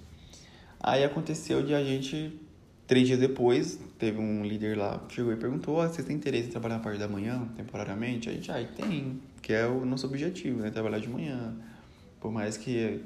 Aí 0.78 1.04
aconteceu 1.04 1.62
de 1.62 1.74
a 1.74 1.82
gente, 1.82 2.38
três 2.86 3.06
dias 3.06 3.18
depois, 3.18 3.78
teve 3.98 4.18
um 4.18 4.44
líder 4.44 4.76
lá, 4.76 5.02
chegou 5.08 5.32
e 5.32 5.36
perguntou, 5.36 5.80
ah, 5.80 5.88
vocês 5.88 6.06
têm 6.06 6.16
interesse 6.16 6.48
em 6.48 6.50
trabalhar 6.50 6.76
a 6.76 6.80
parte 6.80 6.98
da 6.98 7.08
manhã, 7.08 7.48
temporariamente? 7.56 8.28
A 8.28 8.32
gente, 8.32 8.50
ah, 8.50 8.66
tem, 8.76 9.20
que 9.42 9.52
é 9.52 9.66
o 9.66 9.84
nosso 9.84 10.06
objetivo, 10.06 10.60
né, 10.60 10.70
trabalhar 10.70 10.98
de 10.98 11.08
manhã. 11.08 11.54
Por 12.20 12.30
mais 12.30 12.56
que 12.56 13.02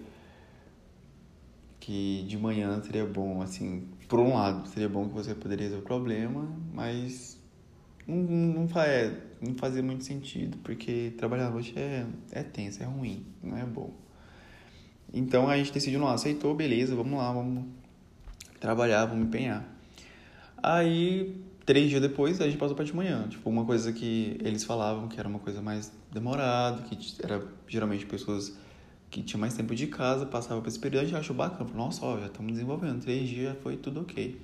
que 1.85 2.25
de 2.26 2.38
manhã 2.38 2.81
seria 2.83 3.05
bom, 3.05 3.43
assim, 3.43 3.87
por 4.09 4.19
um 4.19 4.33
lado, 4.33 4.67
seria 4.69 4.88
bom 4.88 5.07
que 5.07 5.12
você 5.12 5.35
poderia 5.35 5.64
resolver 5.64 5.85
o 5.85 5.87
problema, 5.87 6.49
mas 6.73 7.38
não, 8.09 8.17
não, 8.17 8.69
faz, 8.69 8.88
é, 8.88 9.21
não 9.44 9.54
fazia 9.54 9.82
muito 9.82 10.04
sentido, 10.04 10.58
porque 10.58 11.12
trabalhar 11.16 11.48
à 11.48 11.50
noite 11.50 11.74
é, 11.76 12.06
é 12.32 12.42
tenso, 12.42 12.82
é 12.82 12.86
ruim, 12.86 13.24
não 13.42 13.56
é 13.56 13.64
bom. 13.64 13.90
Então 15.12 15.48
a 15.48 15.56
gente 15.56 15.72
decidiu, 15.72 16.00
não, 16.00 16.08
aceitou, 16.08 16.54
beleza, 16.54 16.96
vamos 16.96 17.18
lá, 17.18 17.32
vamos 17.32 17.64
trabalhar, 18.58 19.06
vamos 19.06 19.26
empenhar. 19.26 19.64
Aí, 20.62 21.44
três 21.64 21.90
dias 21.90 22.00
depois, 22.00 22.40
a 22.40 22.46
gente 22.46 22.56
passou 22.56 22.74
para 22.74 22.84
de 22.84 22.96
manhã. 22.96 23.28
Tipo, 23.28 23.48
uma 23.50 23.64
coisa 23.64 23.92
que 23.92 24.36
eles 24.42 24.64
falavam 24.64 25.08
que 25.08 25.20
era 25.20 25.28
uma 25.28 25.38
coisa 25.38 25.60
mais 25.60 25.92
demorada, 26.10 26.82
que 26.82 26.96
era 27.22 27.46
geralmente 27.68 28.06
pessoas 28.06 28.56
que 29.10 29.22
tinham 29.22 29.40
mais 29.40 29.54
tempo 29.54 29.74
de 29.74 29.86
casa, 29.86 30.26
passavam 30.26 30.60
por 30.60 30.68
esse 30.68 30.78
período, 30.78 31.02
a 31.02 31.06
gente 31.06 31.16
achou 31.16 31.36
bacana. 31.36 31.70
Nossa, 31.74 32.04
ó, 32.04 32.18
já 32.18 32.26
estamos 32.26 32.52
desenvolvendo, 32.52 33.00
três 33.00 33.28
dias 33.28 33.56
foi 33.62 33.76
tudo 33.76 34.00
ok. 34.00 34.40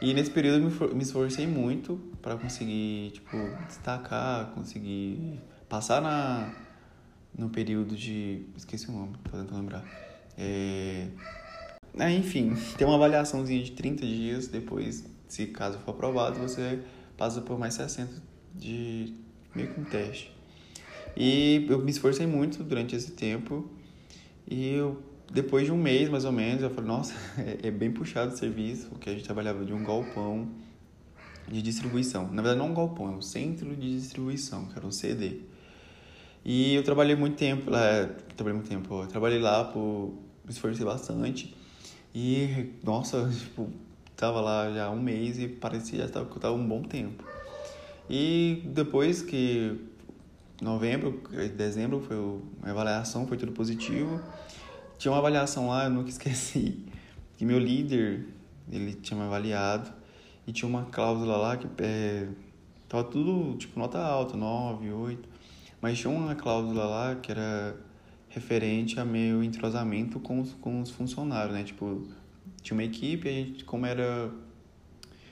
E 0.00 0.14
nesse 0.14 0.30
período 0.30 0.72
eu 0.80 0.94
me 0.94 1.02
esforcei 1.02 1.46
muito 1.46 2.00
para 2.22 2.36
conseguir, 2.36 3.10
tipo, 3.12 3.36
destacar, 3.66 4.50
conseguir 4.52 5.38
passar 5.68 6.00
na 6.00 6.52
no 7.36 7.48
período 7.48 7.96
de. 7.96 8.42
Esqueci 8.56 8.88
o 8.88 8.92
nome, 8.92 9.14
tô 9.24 9.30
tentando 9.30 9.56
lembrar. 9.56 9.84
É... 10.36 11.08
é 11.98 12.10
enfim, 12.12 12.54
tem 12.76 12.86
uma 12.86 12.96
avaliaçãozinha 12.96 13.62
de 13.62 13.72
30 13.72 14.06
dias, 14.06 14.48
depois, 14.48 15.04
se 15.28 15.46
caso 15.46 15.78
for 15.80 15.92
aprovado, 15.92 16.38
você 16.38 16.80
passa 17.16 17.40
por 17.40 17.58
mais 17.58 17.74
60 17.74 18.12
de 18.54 19.14
meio 19.54 19.72
que 19.72 19.80
um 19.80 19.84
teste. 19.84 20.34
E 21.16 21.66
eu 21.68 21.78
me 21.80 21.90
esforcei 21.90 22.26
muito 22.26 22.62
durante 22.62 22.94
esse 22.94 23.12
tempo. 23.12 23.68
E 24.46 24.74
eu, 24.74 25.02
depois 25.30 25.64
de 25.64 25.72
um 25.72 25.76
mês 25.76 26.08
mais 26.08 26.24
ou 26.24 26.32
menos, 26.32 26.62
eu 26.62 26.70
falei, 26.70 26.88
nossa, 26.88 27.14
é, 27.38 27.68
é 27.68 27.70
bem 27.70 27.90
puxado 27.90 28.34
o 28.34 28.36
serviço, 28.36 28.88
porque 28.88 29.08
a 29.08 29.12
gente 29.12 29.24
trabalhava 29.24 29.64
de 29.64 29.72
um 29.72 29.82
galpão 29.82 30.48
de 31.46 31.62
distribuição. 31.62 32.24
Na 32.28 32.42
verdade, 32.42 32.58
não 32.58 32.70
um 32.70 32.74
galpão, 32.74 33.08
é 33.08 33.16
um 33.16 33.22
centro 33.22 33.74
de 33.76 33.96
distribuição, 33.96 34.66
que 34.66 34.76
era 34.76 34.86
um 34.86 34.90
CD. 34.90 35.40
E 36.44 36.74
eu 36.74 36.82
trabalhei 36.82 37.14
muito 37.14 37.36
tempo 37.36 37.70
lá, 37.70 38.08
trabalhei 38.36 38.58
muito 38.58 38.68
tempo, 38.68 39.06
trabalhei 39.06 39.38
lá, 39.38 39.64
por, 39.64 40.14
me 40.44 40.50
esforcei 40.50 40.84
bastante. 40.84 41.54
E, 42.14 42.70
nossa, 42.82 43.30
tipo, 43.38 43.70
tava 44.16 44.40
lá 44.40 44.72
já 44.72 44.90
um 44.90 45.00
mês 45.00 45.38
e 45.38 45.48
parecia 45.48 46.08
que 46.08 46.16
eu 46.18 46.24
tava 46.24 46.54
um 46.54 46.66
bom 46.66 46.82
tempo. 46.82 47.24
E 48.08 48.62
depois 48.66 49.22
que 49.22 49.78
novembro, 50.60 51.22
dezembro 51.56 52.00
foi 52.00 52.16
a 52.62 52.70
avaliação, 52.70 53.26
foi 53.26 53.36
tudo 53.36 53.52
positivo. 53.52 54.20
Tinha 55.00 55.12
uma 55.12 55.18
avaliação 55.18 55.68
lá, 55.68 55.84
eu 55.84 55.90
nunca 55.90 56.10
esqueci, 56.12 56.84
que 57.38 57.42
meu 57.46 57.58
líder, 57.58 58.26
ele 58.70 58.92
tinha 58.92 59.18
me 59.18 59.24
avaliado 59.24 59.90
e 60.46 60.52
tinha 60.52 60.68
uma 60.68 60.84
cláusula 60.84 61.38
lá 61.38 61.56
que 61.56 61.66
é, 61.78 62.28
tava 62.86 63.04
tudo, 63.04 63.56
tipo, 63.56 63.78
nota 63.80 63.98
alta, 63.98 64.36
9, 64.36 64.92
8. 64.92 65.26
Mas 65.80 65.98
tinha 65.98 66.12
uma 66.12 66.34
cláusula 66.34 66.84
lá 66.84 67.16
que 67.16 67.32
era 67.32 67.80
referente 68.28 69.00
a 69.00 69.04
meu 69.06 69.42
entrosamento 69.42 70.20
com 70.20 70.38
os, 70.38 70.52
com 70.52 70.82
os 70.82 70.90
funcionários, 70.90 71.54
né? 71.54 71.64
Tipo, 71.64 72.06
tinha 72.60 72.76
uma 72.76 72.84
equipe, 72.84 73.26
a 73.26 73.32
gente, 73.32 73.64
como 73.64 73.86
era. 73.86 74.30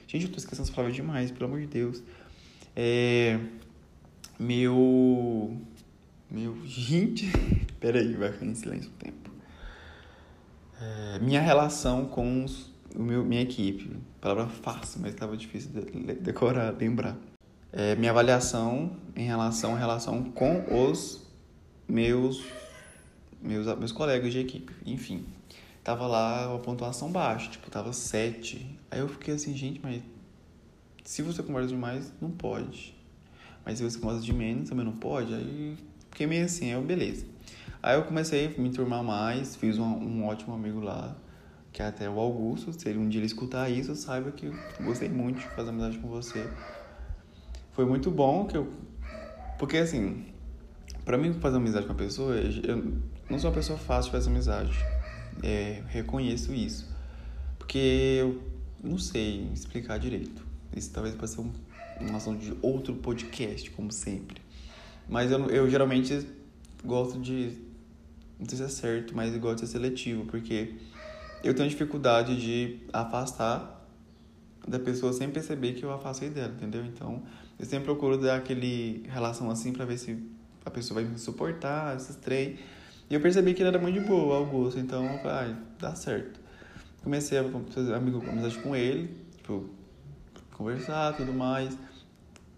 Gente, 0.06 0.24
eu 0.24 0.32
tô 0.32 0.38
esquecendo 0.38 0.62
as 0.62 0.70
palavras 0.70 0.96
demais, 0.96 1.30
pelo 1.30 1.44
amor 1.44 1.60
de 1.60 1.66
Deus. 1.66 2.02
É. 2.74 3.38
Meu. 4.38 5.60
Meu. 6.30 6.56
Gente. 6.64 7.30
Peraí, 7.78 8.14
vai 8.14 8.32
ficar 8.32 8.46
em 8.46 8.54
silêncio 8.54 8.90
um 8.90 8.94
tempo. 8.94 9.27
É, 10.80 11.18
minha 11.18 11.40
relação 11.40 12.06
com 12.06 12.44
os, 12.44 12.70
o 12.94 13.02
meu, 13.02 13.24
minha 13.24 13.42
equipe. 13.42 13.96
Palavra 14.20 14.46
fácil, 14.46 15.00
mas 15.00 15.12
estava 15.12 15.36
difícil 15.36 15.70
de 15.70 16.14
decorar, 16.14 16.74
lembrar 16.78 17.16
é, 17.72 17.94
minha 17.96 18.10
avaliação 18.10 18.96
em 19.14 19.24
relação 19.24 19.74
à 19.74 19.78
relação 19.78 20.24
com 20.32 20.88
os 20.88 21.26
meus, 21.86 22.42
meus, 23.40 23.66
meus 23.78 23.92
colegas 23.92 24.32
de 24.32 24.40
equipe. 24.40 24.72
Enfim, 24.86 25.26
tava 25.82 26.06
lá 26.06 26.48
uma 26.48 26.58
pontuação 26.58 27.10
baixa, 27.10 27.50
tipo, 27.50 27.70
tava 27.70 27.92
7. 27.92 28.78
Aí 28.90 29.00
eu 29.00 29.08
fiquei 29.08 29.34
assim, 29.34 29.56
gente, 29.56 29.80
mas 29.82 30.02
se 31.04 31.22
você 31.22 31.42
conversa 31.42 31.68
demais, 31.68 32.12
não 32.20 32.30
pode. 32.30 32.94
Mas 33.64 33.78
se 33.78 33.84
você 33.84 33.98
conversa 33.98 34.24
de 34.24 34.32
menos, 34.32 34.68
também 34.68 34.84
não 34.84 34.96
pode. 34.96 35.34
Aí 35.34 35.76
fiquei 36.10 36.26
meio 36.26 36.44
assim, 36.44 36.66
eu, 36.66 36.82
beleza. 36.82 37.26
Aí 37.82 37.96
eu 37.96 38.02
comecei 38.04 38.54
a 38.56 38.60
me 38.60 38.70
turmar 38.70 39.02
mais, 39.02 39.56
fiz 39.56 39.78
um, 39.78 39.84
um 39.84 40.26
ótimo 40.26 40.54
amigo 40.54 40.80
lá, 40.80 41.16
que 41.72 41.82
é 41.82 41.86
até 41.86 42.08
o 42.08 42.18
Augusto. 42.18 42.72
Se 42.72 42.88
ele 42.88 42.98
um 42.98 43.08
dia 43.08 43.20
ele 43.20 43.26
escutar 43.26 43.70
isso, 43.70 43.94
saiba 43.94 44.30
que 44.32 44.50
gostei 44.80 45.08
muito 45.08 45.40
de 45.40 45.46
fazer 45.48 45.70
amizade 45.70 45.98
com 45.98 46.08
você 46.08 46.48
foi 47.78 47.86
muito 47.86 48.10
bom 48.10 48.44
que 48.44 48.56
eu. 48.56 48.72
Porque 49.56 49.76
assim, 49.76 50.26
para 51.04 51.16
mim 51.16 51.32
fazer 51.34 51.58
amizade 51.58 51.86
com 51.86 51.92
uma 51.92 51.98
pessoa, 51.98 52.34
eu 52.34 53.00
não 53.30 53.38
sou 53.38 53.50
uma 53.50 53.54
pessoa 53.54 53.78
fácil 53.78 54.10
de 54.10 54.18
fazer 54.18 54.30
amizade. 54.30 54.76
É, 55.44 55.84
reconheço 55.86 56.52
isso. 56.52 56.92
Porque 57.56 57.78
eu 58.18 58.42
não 58.82 58.98
sei 58.98 59.48
explicar 59.54 59.96
direito. 59.96 60.44
Isso 60.74 60.90
talvez 60.90 61.14
possa 61.14 61.36
ser 61.36 61.40
um, 61.42 61.52
uma 62.00 62.16
ação 62.16 62.36
de 62.36 62.52
outro 62.60 62.96
podcast, 62.96 63.70
como 63.70 63.92
sempre. 63.92 64.42
Mas 65.08 65.30
eu, 65.30 65.48
eu 65.48 65.70
geralmente 65.70 66.26
gosto 66.84 67.20
de. 67.20 67.56
Não 68.38 68.48
sei 68.48 68.58
se 68.58 68.64
é 68.64 68.68
certo, 68.68 69.16
mas 69.16 69.34
eu 69.34 69.40
gosto 69.40 69.56
de 69.56 69.66
ser 69.66 69.78
seletivo, 69.78 70.24
porque 70.26 70.74
eu 71.42 71.54
tenho 71.54 71.68
dificuldade 71.68 72.40
de 72.40 72.80
afastar 72.92 73.78
da 74.66 74.78
pessoa 74.78 75.12
sem 75.12 75.30
perceber 75.30 75.72
que 75.72 75.84
eu 75.84 75.92
afastei 75.92 76.30
dela, 76.30 76.52
entendeu? 76.52 76.84
Então, 76.84 77.22
eu 77.58 77.64
sempre 77.64 77.86
procuro 77.86 78.18
dar 78.18 78.36
aquele 78.36 79.02
relação 79.08 79.50
assim 79.50 79.72
para 79.72 79.84
ver 79.84 79.98
se 79.98 80.18
a 80.64 80.70
pessoa 80.70 81.00
vai 81.00 81.10
me 81.10 81.18
suportar, 81.18 81.96
esses 81.96 82.16
três. 82.16 82.58
E 83.10 83.14
eu 83.14 83.20
percebi 83.20 83.54
que 83.54 83.62
ele 83.62 83.70
era 83.70 83.78
muito 83.78 84.00
de 84.00 84.06
boa, 84.06 84.36
Augusto, 84.36 84.78
então 84.78 85.04
eu 85.04 85.18
falei, 85.20 85.52
ah, 85.52 85.56
dá 85.78 85.94
certo. 85.94 86.38
Comecei 87.02 87.38
a 87.38 87.44
fazer 87.70 87.94
amigo, 87.94 88.22
amizade 88.28 88.58
com 88.58 88.76
ele, 88.76 89.16
tipo, 89.36 89.70
conversar 90.52 91.16
tudo 91.16 91.32
mais. 91.32 91.76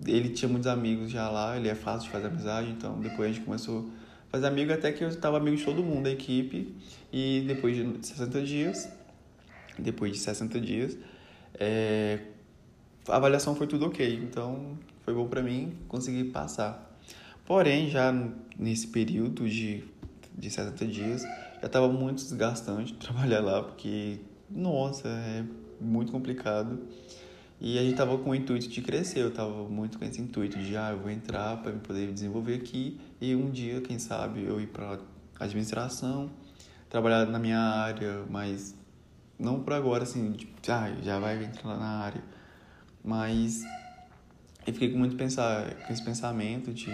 Ele 0.05 0.31
tinha 0.31 0.49
muitos 0.49 0.67
amigos 0.67 1.11
já 1.11 1.31
lá, 1.31 1.57
ele 1.57 1.69
é 1.69 1.75
fácil 1.75 2.07
de 2.07 2.11
fazer 2.11 2.27
amizade, 2.27 2.71
então 2.71 2.99
depois 2.99 3.31
a 3.31 3.33
gente 3.33 3.45
começou 3.45 3.89
fazer 4.31 4.47
amigo 4.47 4.73
até 4.73 4.93
que 4.93 5.03
eu 5.03 5.09
estava 5.09 5.37
amigo 5.37 5.57
de 5.57 5.65
todo 5.65 5.83
mundo 5.83 6.05
da 6.05 6.11
equipe. 6.11 6.75
E 7.13 7.45
depois 7.47 7.77
de 7.77 8.07
60 8.07 8.43
dias, 8.43 8.89
depois 9.79 10.13
de 10.13 10.19
60 10.19 10.61
dias, 10.61 10.97
é, 11.55 12.21
a 13.09 13.17
avaliação 13.17 13.55
foi 13.55 13.67
tudo 13.67 13.87
ok. 13.87 14.21
Então 14.23 14.79
foi 15.05 15.15
bom 15.15 15.27
para 15.27 15.43
mim 15.43 15.73
conseguir 15.89 16.25
passar. 16.25 16.89
Porém, 17.45 17.91
já 17.91 18.15
nesse 18.57 18.87
período 18.87 19.49
de, 19.49 19.83
de 20.39 20.51
60 20.51 20.87
dias, 20.87 21.23
já 21.23 21.67
estava 21.67 21.89
muito 21.89 22.19
desgastante 22.19 22.95
trabalhar 23.01 23.41
lá, 23.41 23.63
porque, 23.63 24.19
nossa, 24.49 25.09
é 25.09 25.45
muito 25.81 26.13
complicado. 26.13 26.79
E 27.61 27.79
a 27.79 27.83
gente 27.83 27.95
tava 27.95 28.17
com 28.17 28.31
o 28.31 28.35
intuito 28.35 28.67
de 28.69 28.81
crescer, 28.81 29.21
eu 29.21 29.31
tava 29.31 29.69
muito 29.69 29.99
com 29.99 30.05
esse 30.07 30.19
intuito 30.19 30.59
de, 30.59 30.79
ah, 30.79 30.93
eu 30.93 30.99
vou 30.99 31.11
entrar 31.11 31.59
para 31.59 31.73
poder 31.73 32.11
desenvolver 32.11 32.55
aqui 32.55 32.99
e 33.21 33.37
um 33.37 33.51
dia, 33.51 33.83
quem 33.83 33.99
sabe, 33.99 34.43
eu 34.45 34.59
ir 34.59 34.69
para 34.69 34.99
administração, 35.39 36.31
trabalhar 36.89 37.27
na 37.27 37.39
minha 37.39 37.59
área, 37.59 38.25
mas 38.31 38.75
não 39.39 39.61
por 39.63 39.75
agora, 39.75 40.05
assim, 40.05 40.33
tipo, 40.33 40.53
ah, 40.71 40.91
já 41.03 41.19
vai 41.19 41.45
entrar 41.45 41.77
na 41.77 41.99
área. 41.99 42.25
Mas 43.05 43.63
eu 44.67 44.73
fiquei 44.73 44.91
com 44.91 44.99
muito 44.99 45.15
pensar, 45.17 45.75
com 45.87 45.93
esse 45.93 46.03
pensamento 46.03 46.73
de 46.73 46.91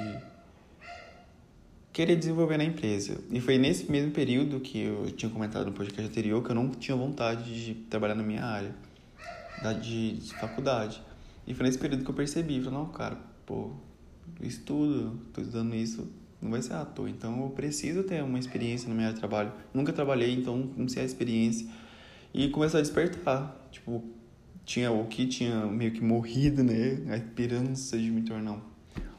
querer 1.93 2.17
desenvolver 2.17 2.57
na 2.57 2.65
empresa. 2.65 3.21
E 3.31 3.41
foi 3.41 3.57
nesse 3.57 3.89
mesmo 3.91 4.11
período 4.11 4.59
que 4.59 4.81
eu 4.81 5.13
tinha 5.13 5.31
comentado 5.31 5.67
no 5.67 5.73
podcast 5.73 6.11
anterior 6.11 6.43
que 6.43 6.51
eu 6.51 6.57
não 6.57 6.71
tinha 6.71 6.97
vontade 6.97 7.65
de 7.65 7.75
trabalhar 7.89 8.17
na 8.17 8.25
minha 8.25 8.45
área 8.45 8.86
de, 9.81 10.17
de 10.17 10.35
faculdade. 10.35 11.03
E 11.47 11.55
foi 11.55 11.67
nesse 11.67 11.79
período 11.79 12.05
que 12.05 12.11
eu 12.11 12.15
percebi, 12.15 12.61
falei, 12.61 12.79
não, 12.79 12.87
cara, 12.87 13.19
pô, 13.45 13.71
estudo, 14.41 15.19
tô 15.33 15.41
estudando 15.41 15.75
isso, 15.75 16.11
não 16.41 16.51
vai 16.51 16.61
ser 16.63 16.75
ator. 16.75 17.09
Então 17.09 17.43
eu 17.43 17.51
preciso 17.51 18.03
ter 18.03 18.23
uma 18.23 18.39
experiência 18.39 18.93
área 18.93 19.13
de 19.13 19.19
trabalho. 19.19 19.53
Nunca 19.73 19.93
trabalhei, 19.93 20.35
então 20.35 20.71
não 20.77 20.89
sei 20.89 21.03
a 21.03 21.07
experiência. 21.07 21.69
E 22.35 22.49
começou 22.49 22.79
a 22.79 22.83
despertar. 22.83 23.69
Tipo, 23.71 24.05
tinha 24.65 24.91
o 24.91 25.07
que 25.07 25.27
tinha 25.27 25.67
meio 25.67 25.93
que 25.93 26.03
morrido, 26.03 26.63
né? 26.63 27.03
A 27.09 27.17
esperança 27.17 27.97
de 27.97 28.11
me 28.11 28.23
tornar 28.23 28.61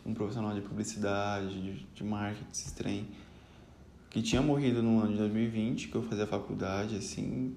um 0.06 0.14
profissional 0.14 0.54
de 0.54 0.62
publicidade, 0.62 1.62
de, 1.62 1.86
de 1.94 2.04
marketing, 2.04 2.52
esse 2.52 2.74
trem. 2.74 3.08
Que 4.10 4.22
tinha 4.22 4.42
morrido 4.42 4.82
no 4.82 5.00
ano 5.00 5.12
de 5.12 5.18
2020, 5.18 5.90
que 5.90 5.96
eu 5.96 6.04
fazia 6.04 6.28
faculdade, 6.28 6.96
assim. 6.96 7.56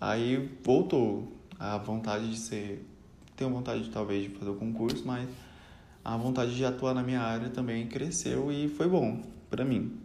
Aí 0.00 0.50
voltou 0.62 1.32
a 1.58 1.76
vontade 1.76 2.30
de 2.30 2.38
ser. 2.38 2.86
Tenho 3.36 3.50
vontade, 3.50 3.88
talvez, 3.90 4.24
de 4.24 4.38
fazer 4.38 4.50
o 4.50 4.54
concurso, 4.54 5.04
mas 5.04 5.28
a 6.04 6.16
vontade 6.16 6.54
de 6.54 6.64
atuar 6.64 6.94
na 6.94 7.02
minha 7.02 7.20
área 7.20 7.50
também 7.50 7.86
cresceu 7.86 8.50
e 8.52 8.68
foi 8.68 8.88
bom 8.88 9.22
para 9.50 9.64
mim. 9.64 9.98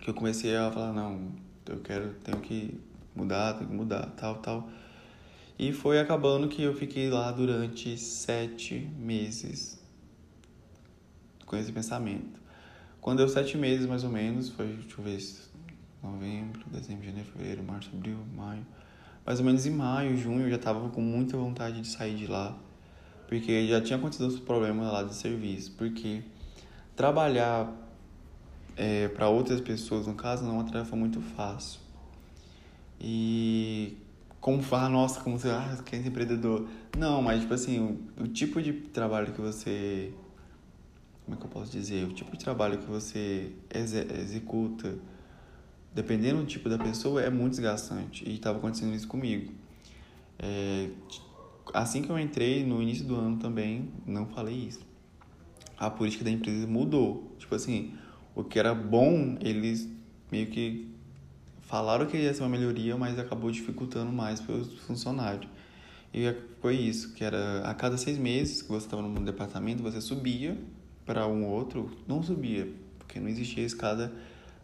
Que 0.00 0.10
eu 0.10 0.14
comecei 0.14 0.56
a 0.56 0.70
falar: 0.70 0.92
não, 0.92 1.32
eu 1.66 1.80
quero, 1.80 2.14
tenho 2.24 2.40
que 2.40 2.78
mudar, 3.14 3.54
tenho 3.54 3.68
que 3.68 3.76
mudar, 3.76 4.06
tal, 4.16 4.36
tal. 4.36 4.68
E 5.58 5.72
foi 5.72 6.00
acabando 6.00 6.48
que 6.48 6.62
eu 6.62 6.74
fiquei 6.74 7.10
lá 7.10 7.30
durante 7.30 7.96
sete 7.98 8.90
meses 8.98 9.78
com 11.44 11.56
esse 11.56 11.70
pensamento. 11.72 12.40
Quando 13.00 13.18
deu 13.18 13.28
sete 13.28 13.56
meses 13.58 13.86
mais 13.86 14.04
ou 14.04 14.10
menos, 14.10 14.50
foi, 14.50 14.68
deixa 14.68 14.94
eu 14.98 15.04
ver, 15.04 15.20
novembro, 16.02 16.62
dezembro, 16.70 17.04
janeiro, 17.04 17.28
fevereiro, 17.30 17.62
março, 17.62 17.90
abril, 17.92 18.18
maio. 18.34 18.64
Mais 19.30 19.38
ou 19.38 19.46
menos 19.46 19.64
em 19.64 19.70
maio, 19.70 20.16
junho, 20.16 20.40
eu 20.40 20.50
já 20.50 20.58
tava 20.58 20.88
com 20.88 21.00
muita 21.00 21.36
vontade 21.36 21.80
de 21.80 21.86
sair 21.86 22.16
de 22.16 22.26
lá. 22.26 22.58
Porque 23.28 23.68
já 23.68 23.80
tinha 23.80 23.96
acontecido 23.96 24.26
os 24.26 24.40
problemas 24.40 24.92
lá 24.92 25.04
de 25.04 25.14
serviço. 25.14 25.70
Porque 25.78 26.24
trabalhar 26.96 27.72
é, 28.76 29.06
para 29.06 29.28
outras 29.28 29.60
pessoas, 29.60 30.08
no 30.08 30.14
caso, 30.14 30.42
não 30.42 30.50
é 30.50 30.54
uma 30.54 30.64
tarefa 30.64 30.96
muito 30.96 31.20
fácil. 31.20 31.78
E 33.00 33.96
como 34.40 34.60
falar, 34.64 34.88
nossa, 34.90 35.20
como 35.20 35.38
você, 35.38 35.48
ah, 35.48 35.78
quer 35.86 36.02
ser 36.02 36.08
empreendedor. 36.08 36.66
Não, 36.98 37.22
mas 37.22 37.42
tipo 37.42 37.54
assim, 37.54 37.78
o, 37.78 38.24
o, 38.24 38.26
tipo 38.26 38.60
de 38.60 38.72
trabalho 38.72 39.32
que 39.32 39.40
você. 39.40 40.12
Como 41.24 41.36
é 41.36 41.40
que 41.40 41.46
eu 41.46 41.50
posso 41.50 41.70
dizer? 41.70 42.04
O 42.04 42.12
tipo 42.12 42.36
de 42.36 42.42
trabalho 42.42 42.78
que 42.78 42.86
você 42.86 43.52
exe 43.72 44.08
executa, 44.12 44.98
dependendo 45.94 46.40
do 46.40 46.46
tipo 46.46 46.68
da 46.68 46.78
pessoa, 46.78 47.22
é 47.22 47.30
muito 47.30 47.52
desgastante. 47.52 48.28
E 48.28 48.34
estava 48.34 48.58
acontecendo 48.58 48.94
isso 48.94 49.08
comigo. 49.08 49.52
É, 50.38 50.90
assim 51.74 52.02
que 52.02 52.10
eu 52.10 52.18
entrei, 52.18 52.64
no 52.64 52.82
início 52.82 53.04
do 53.04 53.16
ano 53.16 53.38
também, 53.38 53.90
não 54.06 54.26
falei 54.26 54.54
isso. 54.54 54.80
A 55.76 55.90
política 55.90 56.24
da 56.24 56.30
empresa 56.30 56.66
mudou. 56.66 57.34
Tipo 57.38 57.54
assim, 57.54 57.94
o 58.34 58.44
que 58.44 58.58
era 58.58 58.74
bom, 58.74 59.36
eles 59.40 59.88
meio 60.30 60.46
que 60.46 60.88
falaram 61.62 62.06
que 62.06 62.16
ia 62.16 62.32
ser 62.34 62.42
uma 62.42 62.48
melhoria, 62.48 62.96
mas 62.96 63.18
acabou 63.18 63.50
dificultando 63.50 64.12
mais 64.12 64.40
para 64.40 64.54
os 64.54 64.78
funcionários. 64.80 65.48
E 66.12 66.34
foi 66.60 66.74
isso, 66.74 67.14
que 67.14 67.22
era 67.22 67.60
a 67.60 67.74
cada 67.74 67.96
seis 67.96 68.18
meses 68.18 68.62
que 68.62 68.68
você 68.68 68.86
estava 68.86 69.02
no 69.02 69.24
departamento, 69.24 69.82
você 69.82 70.00
subia 70.00 70.58
para 71.06 71.26
um 71.26 71.46
outro, 71.46 71.90
não 72.06 72.22
subia, 72.22 72.68
porque 72.98 73.20
não 73.20 73.28
existia 73.28 73.64
escada, 73.64 74.12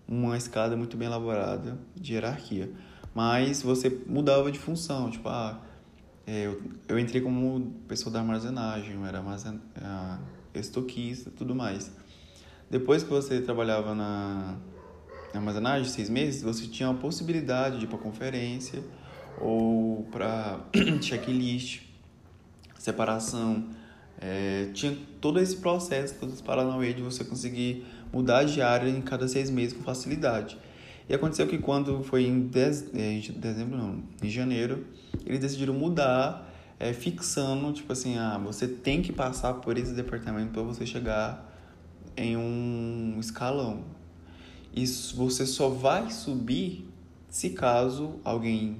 uma 0.08 0.36
escada 0.36 0.76
muito 0.76 0.96
bem 0.96 1.06
elaborada 1.06 1.78
de 1.94 2.14
hierarquia. 2.14 2.70
Mas 3.14 3.62
você 3.62 3.88
mudava 4.06 4.52
de 4.52 4.58
função, 4.58 5.10
tipo, 5.10 5.28
ah, 5.28 5.60
é, 6.26 6.46
eu, 6.46 6.62
eu 6.88 6.98
entrei 6.98 7.20
como 7.20 7.72
pessoa 7.88 8.12
da 8.12 8.18
armazenagem, 8.18 8.94
eu 8.94 9.06
era 9.06 9.18
armazen, 9.18 9.54
uh, 9.54 10.18
estoquista 10.54 11.30
tudo 11.30 11.54
mais. 11.54 11.90
Depois 12.68 13.02
que 13.02 13.10
você 13.10 13.40
trabalhava 13.40 13.94
na 13.94 14.56
armazenagem 15.32 15.84
de 15.84 15.90
seis 15.90 16.10
meses, 16.10 16.42
você 16.42 16.66
tinha 16.66 16.90
a 16.90 16.94
possibilidade 16.94 17.78
de 17.78 17.84
ir 17.84 17.88
para 17.88 17.98
conferência 17.98 18.82
ou 19.40 20.04
para 20.10 20.60
checklist, 21.00 21.82
separação. 22.78 23.68
É, 24.18 24.70
tinha 24.72 24.96
todo 25.20 25.38
esse 25.38 25.56
processo, 25.56 26.14
todos 26.18 26.36
os 26.36 26.40
paranauê 26.40 26.92
de 26.92 27.02
você 27.02 27.22
conseguir 27.22 27.86
mudar 28.12 28.44
de 28.44 28.60
área 28.62 28.88
em 28.88 29.00
cada 29.00 29.28
seis 29.28 29.50
meses 29.50 29.76
com 29.76 29.82
facilidade. 29.82 30.58
E 31.08 31.14
aconteceu 31.14 31.46
que 31.46 31.58
quando 31.58 32.02
foi 32.02 32.24
em, 32.26 32.40
dez, 32.40 32.92
é, 32.94 33.12
em 33.12 33.20
dezembro, 33.20 33.76
não, 33.76 34.02
em 34.22 34.28
janeiro, 34.28 34.84
eles 35.24 35.40
decidiram 35.40 35.74
mudar, 35.74 36.52
é, 36.80 36.92
fixando, 36.92 37.72
tipo 37.72 37.92
assim, 37.92 38.18
ah, 38.18 38.38
você 38.38 38.66
tem 38.66 39.00
que 39.02 39.12
passar 39.12 39.54
por 39.54 39.78
esse 39.78 39.92
departamento 39.92 40.50
para 40.52 40.62
você 40.62 40.84
chegar 40.84 41.46
em 42.16 42.36
um 42.36 43.16
escalão. 43.20 43.84
Isso 44.74 45.16
você 45.16 45.46
só 45.46 45.68
vai 45.68 46.10
subir 46.10 46.88
se 47.28 47.50
caso 47.50 48.16
alguém 48.24 48.78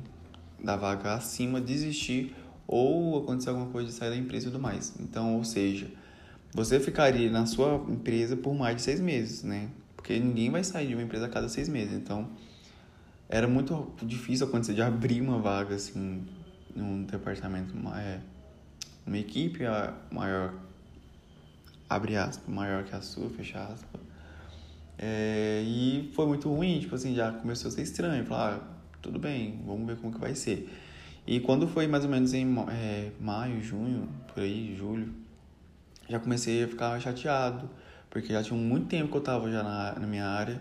da 0.62 0.76
vaga 0.76 1.14
acima 1.14 1.60
desistir 1.60 2.34
ou 2.66 3.18
acontecer 3.18 3.50
alguma 3.50 3.68
coisa 3.68 3.88
de 3.88 3.94
sair 3.94 4.10
da 4.10 4.16
empresa 4.16 4.48
e 4.48 4.50
tudo 4.50 4.60
mais. 4.60 4.94
Então, 4.98 5.36
ou 5.36 5.44
seja, 5.44 5.90
você 6.52 6.80
ficaria 6.80 7.30
na 7.30 7.46
sua 7.46 7.85
empresa 7.88 8.37
por 8.37 8.54
mais 8.54 8.76
de 8.76 8.82
seis 8.82 9.00
meses, 9.00 9.42
né? 9.42 9.68
Porque 9.96 10.18
ninguém 10.18 10.50
vai 10.50 10.64
sair 10.64 10.88
de 10.88 10.94
uma 10.94 11.02
empresa 11.02 11.26
a 11.26 11.28
cada 11.28 11.48
seis 11.48 11.68
meses. 11.68 11.94
Então, 11.94 12.28
era 13.28 13.46
muito 13.46 13.92
difícil 14.02 14.46
acontecer 14.46 14.74
de 14.74 14.82
abrir 14.82 15.20
uma 15.20 15.38
vaga, 15.38 15.74
assim, 15.74 16.26
num 16.74 17.04
departamento, 17.04 17.74
é, 17.96 18.20
uma 19.06 19.18
equipe 19.18 19.61
maior, 20.11 20.54
abre 21.88 22.16
aspas, 22.16 22.48
maior 22.52 22.85
que 22.85 22.94
a 22.94 23.00
sua, 23.00 23.28
fecha 23.30 23.62
aspas 23.62 24.06
é, 24.98 25.62
e 25.64 26.11
foi 26.14 26.26
muito 26.26 26.48
ruim, 26.48 26.80
tipo 26.80 26.94
assim, 26.94 27.14
já 27.14 27.30
começou 27.32 27.68
a 27.68 27.72
ser 27.72 27.82
estranho. 27.82 28.24
Falar, 28.24 28.54
ah, 28.54 28.76
tudo 29.02 29.18
bem, 29.18 29.61
vamos 29.66 29.87
ver 29.87 29.96
como 29.96 30.12
que 30.12 30.20
vai 30.20 30.35
ser. 30.35 30.70
E 31.26 31.40
quando 31.40 31.66
foi 31.68 31.87
mais 31.87 32.04
ou 32.04 32.11
menos 32.11 32.32
em 32.32 32.46
é, 32.70 33.11
maio, 33.20 33.62
junho, 33.62 34.09
por 34.32 34.42
aí, 34.42 34.74
julho, 34.76 35.12
já 36.09 36.19
comecei 36.19 36.64
a 36.64 36.69
ficar 36.69 37.01
chateado, 37.01 37.69
porque 38.11 38.33
já 38.33 38.42
tinha 38.42 38.59
muito 38.59 38.87
tempo 38.87 39.11
que 39.11 39.16
eu 39.16 39.21
tava 39.21 39.51
já 39.51 39.62
na, 39.62 39.99
na 39.99 40.07
minha 40.07 40.27
área 40.27 40.61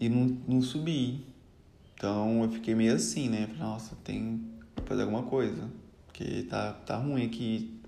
e 0.00 0.08
não, 0.08 0.36
não 0.46 0.62
subi. 0.62 1.24
Então 1.94 2.42
eu 2.42 2.50
fiquei 2.50 2.74
meio 2.74 2.94
assim, 2.94 3.28
né? 3.28 3.46
Falei, 3.46 3.62
nossa, 3.62 3.96
tem 4.04 4.42
que 4.76 4.82
fazer 4.84 5.02
alguma 5.02 5.22
coisa, 5.22 5.68
porque 6.06 6.42
tá, 6.44 6.72
tá 6.72 6.96
ruim 6.96 7.24
aqui 7.24 7.80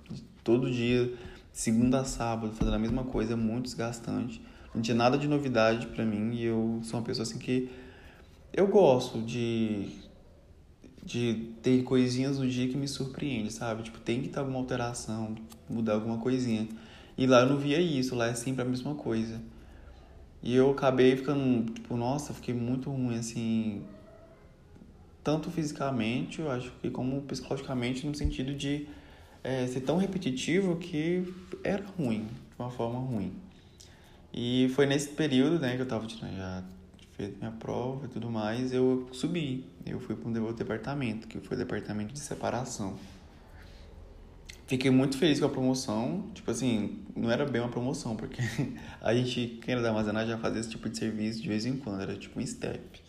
todo 0.42 0.70
dia, 0.70 1.12
segunda 1.52 2.00
a 2.00 2.04
sábado, 2.04 2.52
fazendo 2.54 2.74
a 2.74 2.78
mesma 2.78 3.04
coisa, 3.04 3.34
é 3.34 3.36
muito 3.36 3.64
desgastante 3.64 4.40
não 4.74 4.82
tinha 4.82 4.94
nada 4.94 5.18
de 5.18 5.26
novidade 5.26 5.86
para 5.88 6.04
mim 6.04 6.34
e 6.34 6.44
eu 6.44 6.80
sou 6.82 7.00
uma 7.00 7.06
pessoa 7.06 7.24
assim 7.24 7.38
que 7.38 7.70
eu 8.52 8.66
gosto 8.68 9.20
de 9.20 9.88
de 11.08 11.54
ter 11.62 11.82
coisinhas 11.84 12.38
no 12.38 12.46
dia 12.46 12.68
que 12.68 12.76
me 12.76 12.86
surpreende, 12.86 13.50
sabe? 13.50 13.82
Tipo, 13.82 13.98
tem 13.98 14.20
que 14.20 14.28
ter 14.28 14.38
alguma 14.38 14.58
alteração, 14.58 15.34
mudar 15.66 15.94
alguma 15.94 16.18
coisinha. 16.18 16.68
E 17.16 17.26
lá 17.26 17.40
eu 17.40 17.46
não 17.48 17.56
via 17.56 17.80
isso, 17.80 18.14
lá 18.14 18.26
é 18.26 18.34
sempre 18.34 18.60
a 18.60 18.64
mesma 18.64 18.94
coisa. 18.94 19.40
E 20.42 20.54
eu 20.54 20.70
acabei 20.70 21.16
ficando, 21.16 21.72
tipo, 21.72 21.96
nossa, 21.96 22.34
fiquei 22.34 22.54
muito 22.54 22.90
ruim, 22.90 23.16
assim, 23.16 23.82
tanto 25.24 25.50
fisicamente, 25.50 26.40
eu 26.40 26.50
acho 26.50 26.70
que 26.82 26.90
como 26.90 27.22
psicologicamente, 27.22 28.06
no 28.06 28.14
sentido 28.14 28.54
de 28.54 28.86
é, 29.42 29.66
ser 29.66 29.80
tão 29.80 29.96
repetitivo 29.96 30.76
que 30.76 31.24
era 31.64 31.86
ruim, 31.96 32.26
de 32.26 32.58
uma 32.58 32.70
forma 32.70 32.98
ruim. 32.98 33.32
E 34.30 34.70
foi 34.74 34.84
nesse 34.84 35.08
período, 35.08 35.58
né, 35.58 35.74
que 35.74 35.80
eu 35.80 35.88
tava 35.88 36.06
já 36.06 36.62
feito 37.18 37.36
minha 37.36 37.50
prova 37.50 38.06
e 38.06 38.08
tudo 38.08 38.30
mais, 38.30 38.72
eu 38.72 39.08
subi. 39.12 39.66
Eu 39.84 39.98
fui 39.98 40.14
para 40.14 40.28
um 40.28 40.42
outro 40.42 40.58
departamento, 40.58 41.26
que 41.26 41.40
foi 41.40 41.56
o 41.56 41.58
departamento 41.58 42.14
de 42.14 42.20
separação. 42.20 42.96
Fiquei 44.68 44.88
muito 44.88 45.18
feliz 45.18 45.40
com 45.40 45.46
a 45.46 45.48
promoção. 45.48 46.30
Tipo 46.32 46.52
assim, 46.52 47.00
não 47.16 47.28
era 47.28 47.44
bem 47.44 47.60
uma 47.60 47.70
promoção, 47.70 48.14
porque 48.14 48.40
a 49.02 49.12
gente, 49.12 49.58
quem 49.60 49.72
era 49.72 49.82
da 49.82 49.88
armazenagem, 49.88 50.30
já 50.30 50.38
fazia 50.38 50.60
esse 50.60 50.70
tipo 50.70 50.88
de 50.88 50.96
serviço 50.96 51.42
de 51.42 51.48
vez 51.48 51.66
em 51.66 51.76
quando, 51.76 52.02
era 52.02 52.14
tipo 52.14 52.38
um 52.38 52.46
step. 52.46 53.02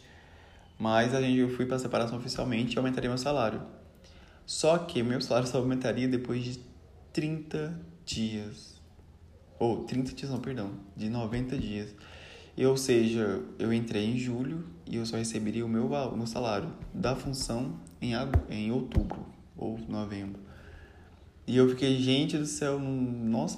Mas 0.80 1.14
a 1.14 1.22
gente, 1.22 1.38
eu 1.38 1.50
fui 1.50 1.68
para 1.68 1.78
separação 1.78 2.18
oficialmente 2.18 2.76
e 2.76 2.78
aumentaria 2.80 3.10
meu 3.10 3.18
salário. 3.18 3.62
Só 4.44 4.80
que 4.80 5.04
meu 5.04 5.22
salário 5.22 5.48
só 5.48 5.60
aumentaria 5.60 6.08
depois 6.08 6.44
de 6.44 6.60
30 7.14 7.80
dias. 8.04 8.74
Ou 9.60 9.84
30 9.84 10.16
dias 10.16 10.32
não, 10.32 10.40
perdão, 10.40 10.72
de 10.98 11.10
90 11.10 11.58
dias. 11.60 11.94
Ou 12.66 12.76
seja, 12.78 13.42
eu 13.58 13.74
entrei 13.74 14.06
em 14.06 14.18
julho 14.18 14.66
e 14.86 14.98
eu 14.98 15.06
só 15.06 15.18
receberia 15.18 15.66
o 15.66 15.70
meu, 15.70 15.90
meu 15.90 16.28
salário 16.28 16.70
da 16.94 17.16
função 17.16 17.76
em, 18.02 18.14
em 18.50 18.72
outubro 18.72 19.26
ou 19.56 19.80
novembro. 19.88 20.42
E 21.48 21.58
eu 21.58 21.68
fiquei, 21.70 21.98
gente 21.98 22.38
do 22.38 22.46
céu, 22.46 22.80
nossa, 22.80 23.58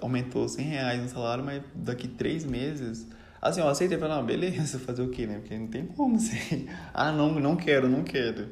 aumentou 0.00 0.48
100 0.48 0.64
reais 0.64 1.02
no 1.02 1.08
salário, 1.08 1.44
mas 1.44 1.62
daqui 1.74 2.08
três 2.08 2.44
meses. 2.44 3.06
Assim, 3.40 3.60
eu 3.60 3.68
aceitei 3.68 3.96
falei, 3.96 4.16
não, 4.16 4.26
beleza, 4.26 4.78
fazer 4.80 5.02
o 5.02 5.10
quê, 5.10 5.26
né? 5.26 5.38
Porque 5.38 5.56
não 5.56 5.68
tem 5.68 5.86
como 5.86 6.16
assim. 6.18 6.66
Ah, 6.92 7.12
não, 7.12 7.38
não 7.38 7.54
quero, 7.54 7.88
não 7.88 8.02
quero. 8.02 8.48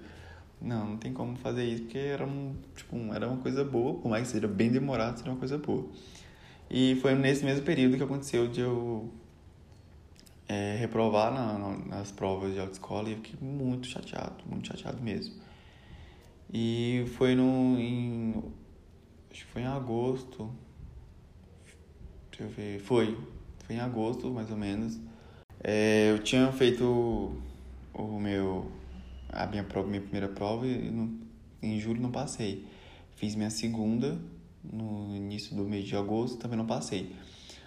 Não, 0.61 0.91
não 0.91 0.97
tem 0.97 1.13
como 1.13 1.37
fazer 1.37 1.65
isso, 1.65 1.83
porque 1.83 1.99
era, 1.99 2.25
um, 2.25 2.55
tipo, 2.75 2.97
era 3.13 3.29
uma 3.29 3.39
coisa 3.39 3.65
boa, 3.65 3.95
por 3.95 4.09
mais 4.09 4.27
que 4.29 4.35
seja 4.35 4.49
bem 4.49 4.71
demorado, 4.71 5.17
seria 5.17 5.33
uma 5.33 5.39
coisa 5.39 5.59
boa. 5.59 5.89
E 6.71 6.97
foi 7.03 7.15
nesse 7.15 7.45
mesmo 7.45 7.65
período 7.65 7.97
que 7.97 8.03
aconteceu 8.03 8.49
de 8.49 8.61
eu 8.61 9.11
é, 10.49 10.77
reprovar 10.79 11.33
na, 11.33 11.59
na, 11.59 11.79
nas 11.79 12.13
provas 12.13 12.53
de 12.53 12.61
autoescola 12.61 13.09
e 13.09 13.13
eu 13.13 13.17
fiquei 13.19 13.37
muito 13.41 13.87
chateado, 13.87 14.45
muito 14.47 14.69
chateado 14.69 15.03
mesmo. 15.03 15.35
E 16.53 17.05
foi 17.17 17.35
no. 17.35 17.79
Em, 17.79 18.35
acho 19.31 19.45
que 19.45 19.53
foi 19.53 19.63
em 19.63 19.67
agosto. 19.67 20.51
Deixa 22.31 22.45
eu 22.45 22.49
ver. 22.49 22.81
Foi. 22.81 23.19
Foi 23.65 23.75
em 23.75 23.81
agosto, 23.81 24.31
mais 24.31 24.51
ou 24.51 24.57
menos. 24.57 25.01
É, 25.63 26.11
eu 26.13 26.19
tinha 26.21 26.53
feito 26.53 27.37
o 27.93 28.21
meu. 28.21 28.71
a 29.31 29.47
minha 29.47 29.65
prova, 29.65 29.89
minha 29.89 30.01
primeira 30.01 30.29
prova 30.29 30.67
e 30.67 31.19
em 31.63 31.81
julho 31.81 32.01
não 32.01 32.11
passei. 32.11 32.65
Fiz 33.17 33.35
minha 33.35 33.51
segunda 33.51 34.19
no 34.63 35.15
início 35.17 35.57
do 35.57 35.65
mês 35.65 35.85
de 35.87 35.97
agosto, 35.97 36.39
também 36.39 36.57
não 36.57 36.67
passei. 36.67 37.15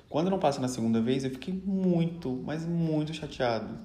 Quando 0.10 0.30
não 0.32 0.40
passei 0.40 0.60
na 0.62 0.68
segunda 0.68 1.00
vez, 1.00 1.24
eu 1.24 1.30
fiquei 1.30 1.54
muito, 1.54 2.42
mas 2.44 2.66
muito 2.66 3.14
chateado. 3.14 3.78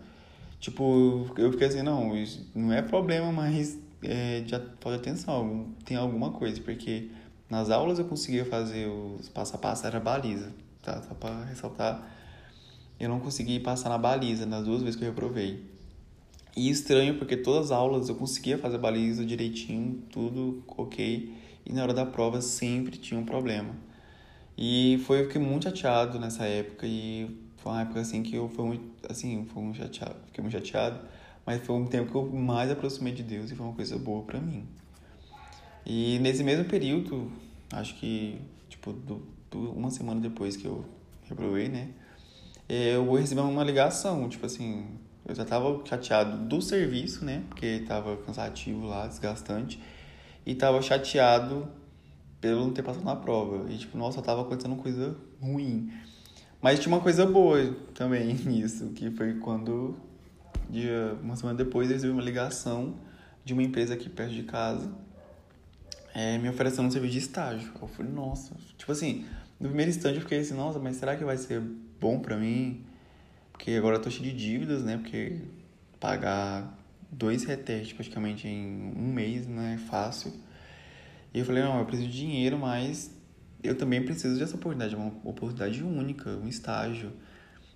Tipo, 0.58 1.26
eu 1.36 1.52
fiquei 1.52 1.66
assim, 1.66 1.82
não, 1.82 2.12
não 2.54 2.72
é 2.72 2.80
problema, 2.80 3.30
mas 3.30 3.78
é, 4.02 4.42
já 4.46 4.58
pode 4.58 4.96
atenção, 4.96 5.68
tem 5.84 5.96
alguma 5.96 6.30
coisa, 6.30 6.58
porque 6.62 7.10
nas 7.50 7.68
aulas 7.68 7.98
eu 7.98 8.06
conseguia 8.06 8.46
fazer 8.46 8.88
os 8.88 9.28
passo 9.28 9.54
a 9.56 9.58
passo, 9.58 9.86
era 9.86 10.00
baliza, 10.00 10.50
tá? 10.82 11.02
Só 11.02 11.14
pra 11.14 11.44
ressaltar, 11.44 12.02
eu 12.98 13.10
não 13.10 13.20
consegui 13.20 13.60
passar 13.60 13.90
na 13.90 13.98
baliza 13.98 14.46
nas 14.46 14.64
duas 14.64 14.82
vezes 14.82 14.96
que 14.96 15.04
eu 15.04 15.08
reprovei. 15.08 15.62
E 16.56 16.70
estranho, 16.70 17.18
porque 17.18 17.36
todas 17.36 17.66
as 17.66 17.72
aulas 17.72 18.08
eu 18.08 18.14
conseguia 18.14 18.56
fazer 18.56 18.76
a 18.76 18.78
baliza 18.78 19.24
direitinho, 19.26 20.02
tudo 20.10 20.62
ok, 20.68 21.34
e 21.66 21.72
na 21.72 21.82
hora 21.82 21.92
da 21.92 22.06
prova 22.06 22.40
sempre 22.40 22.96
tinha 22.96 23.20
um 23.20 23.24
problema. 23.24 23.74
E 24.56 25.02
foi, 25.04 25.20
eu 25.20 25.24
fiquei 25.24 25.40
muito 25.40 25.64
chateado 25.64 26.18
nessa 26.18 26.44
época 26.44 26.86
e 26.86 27.44
foi 27.56 27.72
uma 27.72 27.82
época 27.82 28.00
assim 28.00 28.22
que 28.22 28.36
eu 28.36 28.48
fui 28.48 28.64
muito, 28.64 28.84
assim, 29.10 29.44
foi 29.46 29.62
muito 29.62 29.78
chateado, 29.78 30.16
fiquei 30.26 30.42
muito 30.42 30.52
chateado, 30.52 31.00
mas 31.44 31.64
foi 31.64 31.74
um 31.74 31.86
tempo 31.86 32.10
que 32.10 32.16
eu 32.16 32.30
mais 32.30 32.70
aproximei 32.70 33.12
de 33.12 33.22
Deus 33.22 33.50
e 33.50 33.54
foi 33.56 33.66
uma 33.66 33.74
coisa 33.74 33.98
boa 33.98 34.22
para 34.22 34.38
mim. 34.38 34.64
E 35.84 36.18
nesse 36.20 36.44
mesmo 36.44 36.64
período, 36.66 37.30
acho 37.72 37.96
que, 37.96 38.40
tipo, 38.68 38.92
do, 38.92 39.26
do, 39.50 39.72
uma 39.72 39.90
semana 39.90 40.20
depois 40.20 40.56
que 40.56 40.66
eu 40.66 40.84
reprovei, 41.28 41.68
né, 41.68 41.88
eu 42.68 43.12
recebi 43.14 43.40
uma 43.40 43.64
ligação, 43.64 44.28
tipo 44.28 44.46
assim, 44.46 44.86
eu 45.26 45.34
já 45.34 45.44
tava 45.44 45.84
chateado 45.84 46.36
do 46.46 46.62
serviço, 46.62 47.24
né, 47.24 47.42
porque 47.48 47.82
tava 47.86 48.16
cansativo 48.18 48.86
lá, 48.86 49.06
desgastante, 49.06 49.80
e 50.46 50.54
tava 50.54 50.80
chateado 50.80 51.68
pelo 52.44 52.60
não 52.60 52.74
ter 52.74 52.82
passado 52.82 53.02
na 53.06 53.16
prova. 53.16 53.72
E, 53.72 53.78
tipo, 53.78 53.96
nossa, 53.96 54.20
tava 54.20 54.42
acontecendo 54.42 54.76
coisa 54.76 55.16
ruim. 55.40 55.90
Mas 56.60 56.78
tinha 56.78 56.94
uma 56.94 57.00
coisa 57.00 57.24
boa 57.24 57.74
também 57.94 58.34
nisso, 58.44 58.90
que 58.90 59.10
foi 59.12 59.38
quando, 59.38 59.96
dia, 60.68 61.16
uma 61.22 61.36
semana 61.36 61.56
depois, 61.56 61.88
eu 61.88 61.94
recebi 61.94 62.12
uma 62.12 62.22
ligação 62.22 62.96
de 63.42 63.54
uma 63.54 63.62
empresa 63.62 63.94
aqui 63.94 64.10
perto 64.10 64.34
de 64.34 64.42
casa, 64.42 64.92
é, 66.14 66.36
me 66.36 66.50
oferecendo 66.50 66.86
um 66.86 66.90
serviço 66.90 67.14
de 67.14 67.18
estágio. 67.20 67.72
Eu 67.80 67.88
falei, 67.88 68.12
nossa, 68.12 68.54
tipo 68.76 68.92
assim, 68.92 69.24
no 69.58 69.68
primeiro 69.68 69.90
instante 69.90 70.16
eu 70.16 70.20
fiquei 70.20 70.40
assim, 70.40 70.54
nossa, 70.54 70.78
mas 70.78 70.96
será 70.96 71.16
que 71.16 71.24
vai 71.24 71.38
ser 71.38 71.62
bom 71.98 72.20
pra 72.20 72.36
mim? 72.36 72.84
Porque 73.52 73.70
agora 73.70 73.96
eu 73.96 74.02
tô 74.02 74.10
cheio 74.10 74.30
de 74.30 74.36
dívidas, 74.36 74.84
né? 74.84 74.98
Porque 74.98 75.38
pagar 75.98 76.78
dois 77.10 77.44
retestes 77.44 77.94
praticamente 77.94 78.46
em 78.46 78.92
um 78.94 79.12
mês 79.14 79.46
não 79.46 79.62
é 79.62 79.78
fácil. 79.78 80.30
E 81.34 81.40
eu 81.40 81.44
falei, 81.44 81.64
não, 81.64 81.80
eu 81.80 81.84
preciso 81.84 82.08
de 82.08 82.16
dinheiro, 82.16 82.56
mas 82.56 83.10
eu 83.60 83.76
também 83.76 84.04
preciso 84.04 84.38
dessa 84.38 84.54
oportunidade, 84.54 84.94
uma 84.94 85.08
oportunidade 85.24 85.82
única, 85.82 86.30
um 86.30 86.46
estágio. 86.48 87.12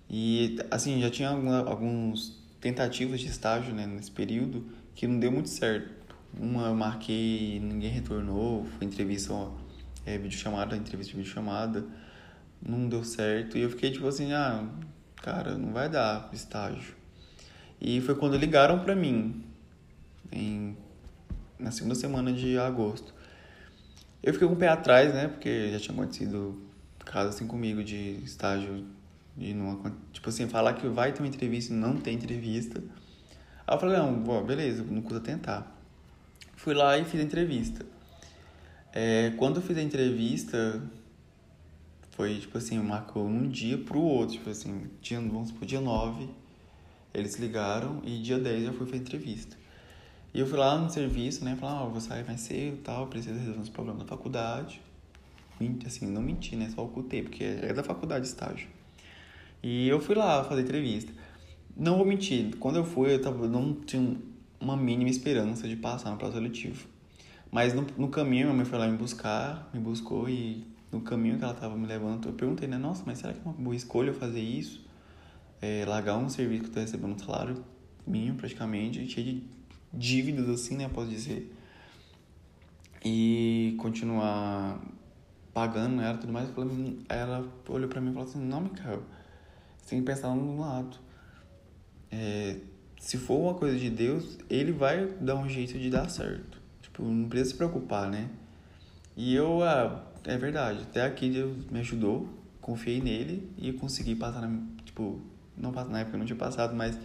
E, 0.09 0.57
assim, 0.71 1.01
já 1.01 1.09
tinha 1.09 1.29
alguns 1.29 2.41
tentativas 2.61 3.19
de 3.19 3.27
estágio, 3.27 3.75
né, 3.75 3.85
nesse 3.85 4.11
período, 4.11 4.65
que 4.95 5.05
não 5.05 5.19
deu 5.19 5.31
muito 5.31 5.49
certo. 5.49 5.99
Uma 6.39 6.67
eu 6.67 6.75
marquei, 6.75 7.59
ninguém 7.59 7.89
retornou, 7.89 8.65
foi 8.77 8.87
entrevista, 8.87 9.33
ó, 9.33 9.51
é, 10.05 10.17
videochamada, 10.17 10.77
entrevista 10.77 11.11
de 11.11 11.17
videochamada, 11.17 11.85
não 12.61 12.87
deu 12.87 13.03
certo. 13.03 13.57
E 13.57 13.61
eu 13.61 13.69
fiquei 13.69 13.91
tipo 13.91 14.07
assim, 14.07 14.31
ah, 14.31 14.65
cara, 15.17 15.57
não 15.57 15.73
vai 15.73 15.89
dar 15.89 16.29
estágio. 16.31 16.95
E 17.81 17.99
foi 18.01 18.15
quando 18.15 18.37
ligaram 18.37 18.79
pra 18.79 18.95
mim, 18.95 19.43
em, 20.31 20.77
na 21.57 21.71
segunda 21.71 21.95
semana 21.95 22.31
de 22.31 22.57
agosto. 22.57 23.18
Eu 24.21 24.33
fiquei 24.33 24.47
com 24.47 24.53
o 24.53 24.57
pé 24.57 24.67
atrás, 24.67 25.13
né? 25.13 25.27
Porque 25.27 25.71
já 25.71 25.79
tinha 25.79 25.93
acontecido 25.93 26.61
casos 27.05 27.35
assim 27.35 27.47
comigo 27.47 27.83
de 27.83 28.19
estágio 28.23 28.85
de 29.35 29.53
não 29.53 29.81
tipo 30.11 30.29
assim, 30.29 30.47
falar 30.47 30.73
que 30.73 30.87
vai 30.87 31.13
ter 31.13 31.21
uma 31.21 31.27
entrevista 31.27 31.73
e 31.73 31.75
não 31.75 31.95
tem 31.95 32.15
entrevista. 32.15 32.83
Aí 33.65 33.75
eu 33.75 33.79
falei, 33.79 33.97
não, 33.97 34.13
bom, 34.13 34.43
beleza, 34.43 34.83
não 34.83 35.01
custa 35.01 35.19
tentar. 35.19 35.75
Fui 36.55 36.73
lá 36.73 36.97
e 36.97 37.05
fiz 37.05 37.21
a 37.21 37.23
entrevista. 37.23 37.85
É, 38.91 39.31
quando 39.37 39.57
eu 39.57 39.61
fiz 39.61 39.77
a 39.77 39.81
entrevista, 39.81 40.81
foi 42.11 42.37
tipo 42.39 42.57
assim, 42.57 42.77
marcou 42.79 43.25
um 43.25 43.47
dia 43.47 43.77
pro 43.77 44.01
outro, 44.01 44.35
tipo 44.35 44.49
assim, 44.49 44.87
dia, 45.01 45.19
vamos 45.21 45.49
supor, 45.49 45.65
dia 45.65 45.79
9, 45.79 46.27
eles 47.13 47.37
ligaram 47.37 48.01
e 48.03 48.21
dia 48.21 48.37
10 48.37 48.65
eu 48.65 48.73
fui 48.73 48.85
fazer 48.85 48.97
a 48.97 49.01
entrevista. 49.01 49.58
E 50.33 50.39
eu 50.39 50.45
fui 50.45 50.57
lá 50.57 50.77
no 50.77 50.89
serviço, 50.89 51.43
né? 51.43 51.55
Falar, 51.55 51.83
ó, 51.83 51.87
oh, 51.87 51.89
vou 51.89 52.01
sair 52.01 52.25
mais 52.25 52.41
cedo 52.41 52.75
e 52.75 52.81
tal, 52.81 53.07
preciso 53.07 53.37
resolver 53.37 53.59
uns 53.59 53.69
problemas 53.69 54.03
da 54.03 54.07
faculdade. 54.07 54.81
Assim, 55.85 56.07
não 56.07 56.21
menti, 56.21 56.55
né? 56.55 56.71
Só 56.73 56.83
ocultei, 56.83 57.21
porque 57.21 57.43
é 57.43 57.73
da 57.73 57.83
faculdade 57.83 58.25
estágio. 58.25 58.69
E 59.61 59.87
eu 59.89 59.99
fui 59.99 60.15
lá 60.15 60.43
fazer 60.43 60.61
entrevista. 60.61 61.11
Não 61.75 61.97
vou 61.97 62.05
mentir, 62.05 62.55
quando 62.57 62.77
eu 62.77 62.85
fui, 62.85 63.13
eu 63.13 63.21
tava, 63.21 63.47
não 63.47 63.73
tinha 63.73 64.17
uma 64.59 64.77
mínima 64.77 65.09
esperança 65.09 65.67
de 65.67 65.75
passar 65.75 66.11
no 66.11 66.17
processo 66.17 66.37
seletivo. 66.37 66.87
Mas 67.51 67.73
no, 67.73 67.85
no 67.97 68.09
caminho, 68.09 68.45
minha 68.47 68.57
mãe 68.57 68.65
foi 68.65 68.77
lá 68.77 68.87
me 68.87 68.97
buscar, 68.97 69.69
me 69.73 69.79
buscou 69.79 70.29
e 70.29 70.65
no 70.91 71.01
caminho 71.01 71.37
que 71.37 71.43
ela 71.43 71.53
tava 71.53 71.75
me 71.75 71.87
levando, 71.87 72.27
eu 72.27 72.33
perguntei, 72.33 72.67
né? 72.67 72.77
Nossa, 72.77 73.03
mas 73.05 73.19
será 73.19 73.33
que 73.33 73.39
é 73.39 73.43
uma 73.43 73.53
boa 73.53 73.75
escolha 73.75 74.13
fazer 74.13 74.41
isso? 74.41 74.85
É, 75.61 75.83
largar 75.85 76.17
um 76.17 76.29
serviço 76.29 76.63
que 76.63 76.69
eu 76.69 76.73
tô 76.73 76.79
recebendo 76.79 77.15
um 77.15 77.19
salário 77.19 77.63
mínimo 78.07 78.37
praticamente, 78.37 79.07
cheio 79.07 79.25
de 79.25 79.43
dívidas, 79.93 80.49
assim, 80.49 80.77
né? 80.77 80.89
Posso 80.89 81.09
dizer. 81.09 81.53
E 83.03 83.75
continuar 83.79 84.81
pagando 85.53 86.01
ela 86.01 86.15
e 86.15 86.17
tudo 86.17 86.33
mais. 86.33 86.49
Ela 87.07 87.47
olhou 87.67 87.89
pra 87.89 88.01
mim 88.01 88.11
e 88.11 88.13
falou 88.13 88.27
assim: 88.27 88.39
Não, 88.39 88.61
Mikael, 88.61 89.03
você 89.77 89.91
tem 89.91 89.99
que 89.99 90.05
pensar 90.05 90.33
no 90.35 90.59
lado. 90.59 90.97
É, 92.11 92.57
se 92.99 93.17
for 93.17 93.39
uma 93.39 93.53
coisa 93.53 93.77
de 93.77 93.89
Deus, 93.89 94.37
ele 94.49 94.71
vai 94.71 95.05
dar 95.21 95.35
um 95.35 95.47
jeito 95.47 95.77
de 95.77 95.89
dar 95.89 96.09
certo. 96.09 96.59
Tipo, 96.81 97.03
não 97.03 97.29
precisa 97.29 97.51
se 97.51 97.57
preocupar, 97.57 98.09
né? 98.09 98.29
E 99.15 99.35
eu, 99.35 99.63
ah, 99.63 100.05
é 100.25 100.37
verdade, 100.37 100.81
até 100.83 101.05
aqui 101.05 101.29
Deus 101.29 101.65
me 101.69 101.79
ajudou, 101.79 102.29
confiei 102.61 103.01
nele 103.01 103.49
e 103.57 103.73
consegui 103.73 104.15
passar, 104.15 104.41
na, 104.41 104.61
tipo, 104.85 105.21
não 105.57 105.71
na 105.71 105.99
época 105.99 106.15
eu 106.15 106.19
não 106.19 106.25
tinha 106.25 106.37
passado, 106.37 106.75
mas 106.75 106.97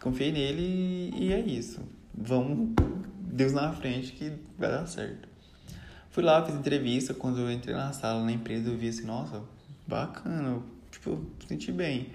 confiei 0.00 0.30
nele 0.30 1.12
e 1.16 1.32
é 1.32 1.40
isso 1.40 1.80
vamos 2.16 2.74
Deus 3.20 3.52
na 3.52 3.72
frente 3.72 4.12
que 4.12 4.32
vai 4.58 4.70
dar 4.70 4.86
certo. 4.86 5.28
Fui 6.10 6.24
lá, 6.24 6.44
fiz 6.44 6.54
entrevista, 6.54 7.12
quando 7.12 7.40
eu 7.40 7.50
entrei 7.50 7.74
na 7.74 7.92
sala, 7.92 8.24
na 8.24 8.32
empresa, 8.32 8.70
eu 8.70 8.76
vi 8.76 8.88
assim, 8.88 9.04
nossa, 9.04 9.42
bacana, 9.86 10.62
tipo, 10.90 11.26
senti 11.46 11.70
bem. 11.70 12.10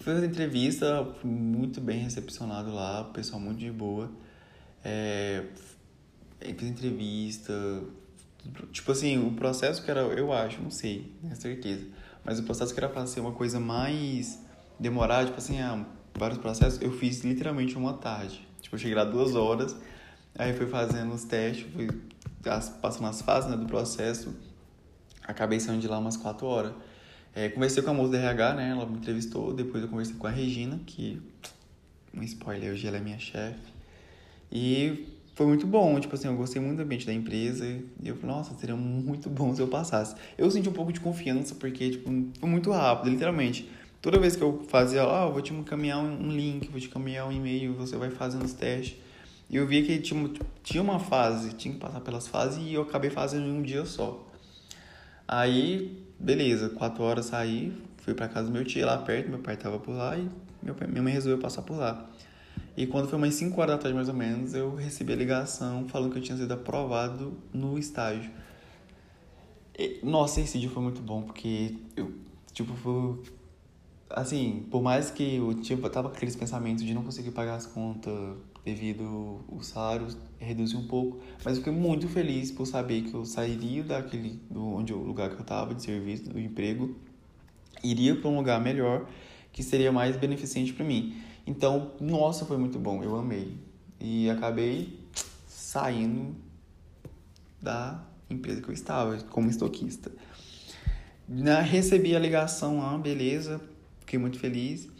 Fiz 0.00 0.20
a 0.20 0.26
entrevista, 0.26 1.14
muito 1.22 1.80
bem 1.80 2.00
recepcionado 2.00 2.74
lá, 2.74 3.04
pessoal 3.04 3.40
muito 3.40 3.60
de 3.60 3.70
boa. 3.70 4.10
É, 4.84 5.44
fiz 6.40 6.68
entrevista, 6.68 7.52
tipo 8.72 8.90
assim, 8.90 9.24
o 9.24 9.30
processo 9.34 9.84
que 9.84 9.90
era, 9.90 10.00
eu 10.00 10.32
acho, 10.32 10.60
não 10.60 10.70
sei, 10.70 11.12
não 11.22 11.34
certeza, 11.36 11.86
mas 12.24 12.40
o 12.40 12.42
processo 12.42 12.74
que 12.74 12.80
era 12.80 12.88
pra 12.88 13.06
ser 13.06 13.20
uma 13.20 13.32
coisa 13.32 13.60
mais 13.60 14.42
demorada, 14.80 15.26
tipo 15.26 15.38
assim, 15.38 15.60
ah, 15.60 15.86
vários 16.18 16.38
processos, 16.40 16.82
eu 16.82 16.90
fiz 16.90 17.22
literalmente 17.22 17.76
uma 17.76 17.94
tarde. 17.94 18.48
Tipo, 18.62 18.76
eu 18.76 18.78
cheguei 18.78 18.94
lá 18.94 19.04
duas 19.04 19.34
horas 19.34 19.76
Aí 20.34 20.52
fui 20.54 20.66
fazendo 20.66 21.12
os 21.12 21.24
testes, 21.24 21.66
fui 21.72 21.88
passando 22.80 23.06
as 23.06 23.20
fases 23.20 23.50
né, 23.50 23.56
do 23.56 23.66
processo. 23.66 24.34
Acabei 25.22 25.60
saindo 25.60 25.80
de 25.80 25.88
lá 25.88 25.98
umas 25.98 26.16
4 26.16 26.46
horas. 26.46 26.72
É, 27.34 27.48
conversei 27.48 27.82
com 27.82 27.90
a 27.90 27.94
moça 27.94 28.12
da 28.12 28.18
RH, 28.18 28.54
né? 28.54 28.70
Ela 28.70 28.86
me 28.86 28.96
entrevistou. 28.96 29.52
Depois 29.52 29.82
eu 29.82 29.88
conversei 29.88 30.16
com 30.16 30.26
a 30.26 30.30
Regina, 30.30 30.80
que. 30.86 31.20
Um 32.14 32.22
spoiler, 32.22 32.72
hoje 32.72 32.86
ela 32.86 32.98
é 32.98 33.00
minha 33.00 33.18
chefe. 33.18 33.72
E 34.50 35.06
foi 35.34 35.46
muito 35.46 35.66
bom, 35.66 35.98
tipo 35.98 36.14
assim, 36.14 36.28
eu 36.28 36.36
gostei 36.36 36.60
muito 36.60 36.76
do 36.76 36.82
ambiente 36.82 37.06
da 37.06 37.12
empresa. 37.12 37.66
E 37.66 38.08
eu 38.08 38.16
falei, 38.16 38.36
nossa, 38.36 38.54
seria 38.58 38.76
muito 38.76 39.30
bom 39.30 39.54
se 39.54 39.62
eu 39.62 39.68
passasse. 39.68 40.14
Eu 40.36 40.50
senti 40.50 40.68
um 40.68 40.72
pouco 40.72 40.92
de 40.92 41.00
confiança, 41.00 41.54
porque, 41.54 41.90
tipo, 41.90 42.10
foi 42.38 42.48
muito 42.48 42.70
rápido, 42.70 43.10
literalmente. 43.10 43.70
Toda 44.02 44.18
vez 44.18 44.34
que 44.34 44.42
eu 44.42 44.64
fazia, 44.66 45.04
ó, 45.04 45.28
oh, 45.28 45.32
vou 45.32 45.40
te 45.40 45.54
encaminhar 45.54 45.98
um 46.00 46.28
link, 46.32 46.68
vou 46.68 46.80
te 46.80 46.88
encaminhar 46.88 47.28
um 47.28 47.30
e-mail, 47.30 47.72
você 47.74 47.96
vai 47.96 48.10
fazendo 48.10 48.44
os 48.44 48.52
testes. 48.52 48.98
E 49.48 49.54
eu 49.54 49.64
via 49.64 49.80
que 49.84 49.96
tinha, 50.00 50.28
tinha 50.64 50.82
uma 50.82 50.98
fase, 50.98 51.52
tinha 51.52 51.72
que 51.72 51.78
passar 51.78 52.00
pelas 52.00 52.26
fases 52.26 52.58
e 52.58 52.74
eu 52.74 52.82
acabei 52.82 53.10
fazendo 53.10 53.46
em 53.46 53.52
um 53.52 53.62
dia 53.62 53.86
só. 53.86 54.28
Aí, 55.28 56.04
beleza, 56.18 56.68
quatro 56.70 57.04
horas 57.04 57.26
saí, 57.26 57.72
fui 57.98 58.12
para 58.12 58.26
casa 58.26 58.48
do 58.48 58.52
meu 58.52 58.64
tio 58.64 58.84
lá 58.84 58.98
perto, 58.98 59.30
meu 59.30 59.38
pai 59.38 59.56
tava 59.56 59.78
por 59.78 59.92
lá 59.92 60.18
e 60.18 60.28
meu 60.60 60.74
minha 60.88 61.02
mãe 61.02 61.12
resolveu 61.12 61.38
passar 61.40 61.62
por 61.62 61.76
lá. 61.76 62.10
E 62.76 62.88
quando 62.88 63.08
foi 63.08 63.16
umas 63.16 63.34
5 63.34 63.60
horas 63.60 63.76
da 63.76 63.82
tarde 63.82 63.94
mais 63.94 64.08
ou 64.08 64.14
menos, 64.14 64.52
eu 64.52 64.74
recebi 64.74 65.12
a 65.12 65.16
ligação 65.16 65.86
falando 65.88 66.10
que 66.10 66.18
eu 66.18 66.22
tinha 66.22 66.36
sido 66.36 66.50
aprovado 66.50 67.36
no 67.52 67.78
estágio. 67.78 68.32
E, 69.78 70.00
nossa, 70.02 70.40
esse 70.40 70.58
dia 70.58 70.70
foi 70.70 70.82
muito 70.82 71.00
bom, 71.00 71.22
porque 71.22 71.76
eu, 71.96 72.12
tipo, 72.52 72.74
foi, 72.74 73.22
assim, 74.14 74.66
por 74.70 74.82
mais 74.82 75.10
que 75.10 75.36
eu 75.36 75.54
tipo, 75.54 75.88
tava 75.88 76.08
com 76.08 76.16
aqueles 76.16 76.36
pensamentos 76.36 76.84
de 76.84 76.94
não 76.94 77.02
conseguir 77.02 77.30
pagar 77.30 77.56
as 77.56 77.66
contas 77.66 78.36
devido 78.64 79.40
o 79.48 79.60
salário 79.62 80.06
reduzir 80.38 80.76
um 80.76 80.86
pouco, 80.86 81.20
mas 81.44 81.56
eu 81.56 81.64
fiquei 81.64 81.72
muito 81.72 82.08
feliz 82.08 82.50
por 82.50 82.66
saber 82.66 83.02
que 83.02 83.14
eu 83.14 83.24
sairia 83.24 83.82
daquele 83.82 84.40
do 84.48 84.64
onde 84.64 84.92
o 84.92 84.98
lugar 84.98 85.30
que 85.30 85.40
eu 85.40 85.44
tava 85.44 85.74
de 85.74 85.82
serviço, 85.82 86.30
do 86.30 86.38
emprego, 86.38 86.94
iria 87.82 88.14
para 88.14 88.30
um 88.30 88.36
lugar 88.36 88.60
melhor 88.60 89.06
que 89.52 89.62
seria 89.62 89.90
mais 89.90 90.16
beneficente 90.16 90.72
para 90.72 90.84
mim. 90.84 91.20
Então, 91.46 91.92
nossa, 92.00 92.44
foi 92.44 92.56
muito 92.56 92.78
bom, 92.78 93.02
eu 93.02 93.16
amei. 93.16 93.56
E 94.00 94.30
acabei 94.30 95.00
saindo 95.46 96.34
da 97.60 98.02
empresa 98.30 98.60
que 98.60 98.68
eu 98.68 98.72
estava 98.72 99.16
como 99.24 99.48
estoquista. 99.50 100.10
Na, 101.28 101.60
recebi 101.60 102.14
a 102.14 102.18
ligação 102.18 102.78
lá, 102.78 102.96
beleza, 102.98 103.60
fiquei 104.12 104.18
muito 104.18 104.38
feliz. 104.38 104.90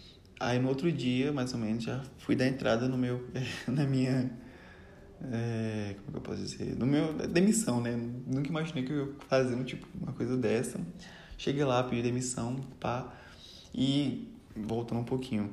Aí 0.40 0.58
no 0.58 0.68
outro 0.68 0.90
dia, 0.90 1.32
mais 1.32 1.52
ou 1.52 1.60
menos, 1.60 1.84
já 1.84 2.02
fui 2.18 2.34
dar 2.34 2.46
entrada 2.46 2.88
no 2.88 2.96
meu, 2.96 3.28
na 3.68 3.84
minha, 3.84 4.30
é, 5.30 5.94
como 5.98 6.12
que 6.12 6.16
eu 6.16 6.20
posso 6.22 6.42
dizer, 6.42 6.74
no 6.76 6.86
meu, 6.86 7.12
demissão, 7.28 7.80
né? 7.80 7.94
Nunca 8.26 8.48
imaginei 8.48 8.84
que 8.84 8.90
eu 8.90 9.06
ia 9.08 9.12
fazer 9.28 9.54
um, 9.54 9.64
tipo, 9.64 9.86
uma 10.00 10.12
coisa 10.14 10.36
dessa. 10.36 10.80
Cheguei 11.36 11.62
lá, 11.62 11.82
pedi 11.82 12.02
demissão, 12.02 12.56
pá, 12.80 13.12
e 13.74 14.28
voltando 14.56 15.00
um 15.00 15.04
pouquinho, 15.04 15.50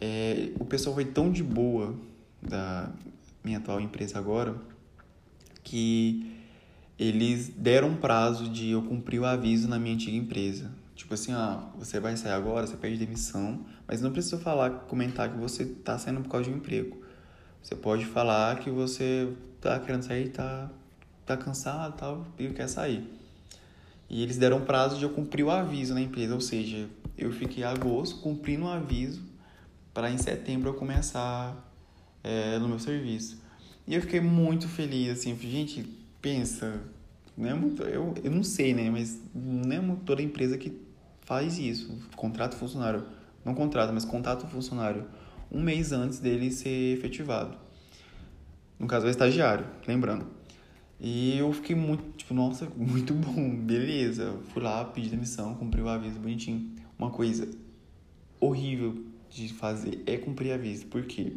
é, 0.00 0.50
o 0.58 0.64
pessoal 0.64 0.94
foi 0.94 1.04
tão 1.04 1.30
de 1.30 1.42
boa 1.42 1.94
da 2.40 2.90
minha 3.44 3.58
atual 3.58 3.80
empresa 3.80 4.18
agora 4.18 4.56
que 5.62 6.34
eles 6.98 7.48
deram 7.48 7.90
um 7.90 7.96
prazo 7.96 8.48
de 8.48 8.70
eu 8.70 8.82
cumprir 8.82 9.20
o 9.20 9.26
aviso 9.26 9.68
na 9.68 9.78
minha 9.78 9.94
antiga 9.94 10.16
empresa. 10.16 10.81
Tipo 11.02 11.14
assim, 11.14 11.32
ah, 11.32 11.60
você 11.76 11.98
vai 11.98 12.16
sair 12.16 12.30
agora, 12.30 12.64
você 12.64 12.76
pede 12.76 12.96
demissão, 12.96 13.66
mas 13.88 14.00
não 14.00 14.12
precisa 14.12 14.38
falar, 14.38 14.70
comentar 14.86 15.28
que 15.32 15.36
você 15.36 15.64
tá 15.64 15.98
saindo 15.98 16.20
por 16.20 16.28
causa 16.28 16.48
de 16.48 16.54
um 16.54 16.58
emprego. 16.58 16.96
Você 17.60 17.74
pode 17.74 18.04
falar 18.04 18.60
que 18.60 18.70
você 18.70 19.28
tá 19.60 19.80
querendo 19.80 20.04
sair, 20.04 20.28
tá, 20.28 20.70
tá 21.26 21.36
cansado 21.36 21.96
tal, 21.96 22.26
e 22.38 22.48
quer 22.50 22.68
sair. 22.68 23.04
E 24.08 24.22
eles 24.22 24.36
deram 24.36 24.60
prazo 24.60 24.96
de 24.96 25.02
eu 25.02 25.10
cumprir 25.10 25.42
o 25.44 25.50
aviso 25.50 25.92
na 25.92 26.00
empresa, 26.00 26.34
ou 26.34 26.40
seja, 26.40 26.88
eu 27.18 27.32
fiquei 27.32 27.64
agosto 27.64 28.20
cumprindo 28.20 28.66
o 28.66 28.68
aviso 28.68 29.22
para 29.92 30.08
em 30.08 30.18
setembro 30.18 30.70
eu 30.70 30.74
começar 30.74 31.68
é, 32.22 32.60
no 32.60 32.68
meu 32.68 32.78
serviço. 32.78 33.42
E 33.88 33.96
eu 33.96 34.00
fiquei 34.02 34.20
muito 34.20 34.68
feliz, 34.68 35.18
assim, 35.18 35.36
gente, 35.36 35.82
pensa, 36.20 36.80
não 37.36 37.50
é 37.50 37.54
muito, 37.54 37.82
eu, 37.82 38.14
eu 38.22 38.30
não 38.30 38.44
sei, 38.44 38.72
né, 38.72 38.88
mas 38.88 39.20
não 39.34 39.92
é 39.92 39.96
toda 40.06 40.22
empresa 40.22 40.56
que 40.56 40.70
faz 41.32 41.58
isso, 41.58 41.98
contrata 42.14 42.54
funcionário, 42.58 43.06
não 43.42 43.54
contrata, 43.54 43.90
mas 43.90 44.04
contrata 44.04 44.44
o 44.44 44.48
funcionário 44.50 45.06
um 45.50 45.62
mês 45.62 45.90
antes 45.90 46.18
dele 46.18 46.50
ser 46.50 46.98
efetivado. 46.98 47.56
No 48.78 48.86
caso, 48.86 49.06
é 49.06 49.10
estagiário, 49.10 49.64
lembrando. 49.88 50.26
E 51.00 51.38
eu 51.38 51.50
fiquei 51.54 51.74
muito, 51.74 52.04
tipo, 52.18 52.34
nossa, 52.34 52.68
muito 52.76 53.14
bom, 53.14 53.56
beleza. 53.56 54.38
Fui 54.52 54.62
lá, 54.62 54.84
pedi 54.84 55.08
demissão, 55.08 55.54
cumpri 55.54 55.80
o 55.80 55.88
aviso 55.88 56.20
bonitinho. 56.20 56.70
Uma 56.98 57.10
coisa 57.10 57.48
horrível 58.38 59.02
de 59.30 59.48
fazer 59.54 60.02
é 60.04 60.18
cumprir 60.18 60.52
aviso. 60.52 60.84
Por 60.86 61.04
quê? 61.06 61.32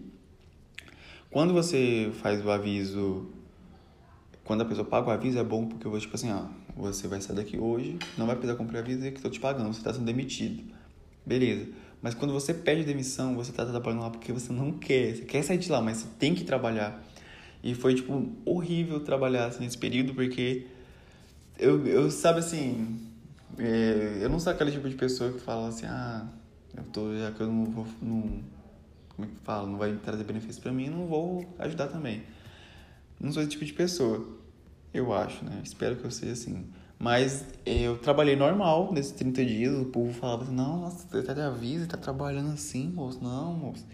Quando 1.31 1.53
você 1.53 2.11
faz 2.21 2.45
o 2.45 2.51
aviso, 2.51 3.29
quando 4.43 4.59
a 4.59 4.65
pessoa 4.65 4.85
paga 4.85 5.07
o 5.07 5.11
aviso, 5.11 5.39
é 5.39 5.43
bom 5.43 5.65
porque 5.65 5.87
eu 5.87 5.91
vou, 5.91 5.99
tipo 6.01 6.15
assim, 6.15 6.31
ó, 6.33 6.47
você 6.75 7.07
vai 7.07 7.21
sair 7.21 7.35
daqui 7.35 7.57
hoje, 7.57 7.97
não 8.17 8.25
vai 8.25 8.35
precisar 8.35 8.57
cumprir 8.57 8.79
aviso 8.79 9.05
e 9.05 9.11
que 9.11 9.17
estou 9.17 9.31
te 9.31 9.39
pagando, 9.39 9.73
você 9.73 9.79
está 9.79 9.93
sendo 9.93 10.05
demitido. 10.05 10.63
Beleza. 11.25 11.69
Mas 12.01 12.13
quando 12.13 12.33
você 12.33 12.53
pede 12.53 12.83
demissão, 12.83 13.35
você 13.35 13.51
está 13.51 13.65
trabalhando 13.65 14.01
lá 14.01 14.09
porque 14.09 14.31
você 14.31 14.51
não 14.51 14.73
quer, 14.73 15.15
você 15.15 15.23
quer 15.23 15.43
sair 15.43 15.57
de 15.57 15.71
lá, 15.71 15.81
mas 15.81 15.97
você 15.97 16.07
tem 16.19 16.35
que 16.35 16.43
trabalhar. 16.43 17.03
E 17.63 17.73
foi, 17.73 17.95
tipo, 17.95 18.31
horrível 18.45 18.99
trabalhar 18.99 19.47
assim, 19.47 19.63
nesse 19.63 19.77
período, 19.77 20.13
porque 20.13 20.67
eu, 21.57 21.85
eu 21.87 22.11
sabe 22.11 22.39
assim, 22.39 22.99
é, 23.57 24.19
eu 24.21 24.29
não 24.29 24.39
sou 24.39 24.51
aquele 24.51 24.71
tipo 24.71 24.87
de 24.87 24.95
pessoa 24.95 25.31
que 25.31 25.39
fala 25.39 25.69
assim, 25.69 25.85
ah, 25.87 26.27
eu 26.77 26.83
tô, 26.91 27.17
já 27.17 27.31
que 27.31 27.41
eu 27.41 27.47
não 27.47 27.65
vou. 27.65 27.87
Não, 28.01 28.43
como 29.15 29.27
é 29.27 29.31
que 29.31 29.39
fala? 29.43 29.67
Não 29.67 29.77
vai 29.77 29.95
trazer 29.95 30.23
benefício 30.25 30.61
para 30.61 30.71
mim, 30.71 30.89
não 30.89 31.07
vou 31.07 31.55
ajudar 31.57 31.87
também. 31.87 32.23
Não 33.19 33.31
sou 33.31 33.41
esse 33.41 33.51
tipo 33.51 33.65
de 33.65 33.73
pessoa. 33.73 34.27
Eu 34.95 35.11
acho, 35.11 35.43
né? 35.43 35.59
Espero 35.61 35.97
que 35.97 36.05
eu 36.05 36.09
seja 36.09 36.31
assim. 36.31 36.65
Mas 36.97 37.45
eu 37.65 37.97
trabalhei 37.97 38.37
normal 38.37 38.93
nesses 38.93 39.11
30 39.11 39.43
dias. 39.43 39.77
O 39.77 39.85
povo 39.85 40.13
falava 40.13 40.43
assim: 40.43 40.55
não, 40.55 40.79
nossa, 40.79 41.05
você 41.05 41.21
tá 41.21 41.33
de 41.33 41.41
aviso, 41.41 41.85
tá 41.85 41.97
trabalhando 41.97 42.53
assim, 42.53 42.87
moço. 42.87 43.21
Não, 43.21 43.53
moço. 43.53 43.85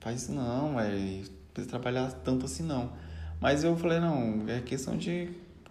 Faz 0.00 0.22
isso 0.22 0.32
não, 0.32 0.76
velho. 0.76 1.24
Precisa 1.54 1.70
trabalhar 1.70 2.12
tanto 2.12 2.44
assim 2.44 2.62
não. 2.62 2.92
Mas 3.40 3.64
eu 3.64 3.74
falei: 3.74 4.00
não, 4.00 4.46
é 4.46 4.60
questão 4.60 4.98
de. 4.98 5.30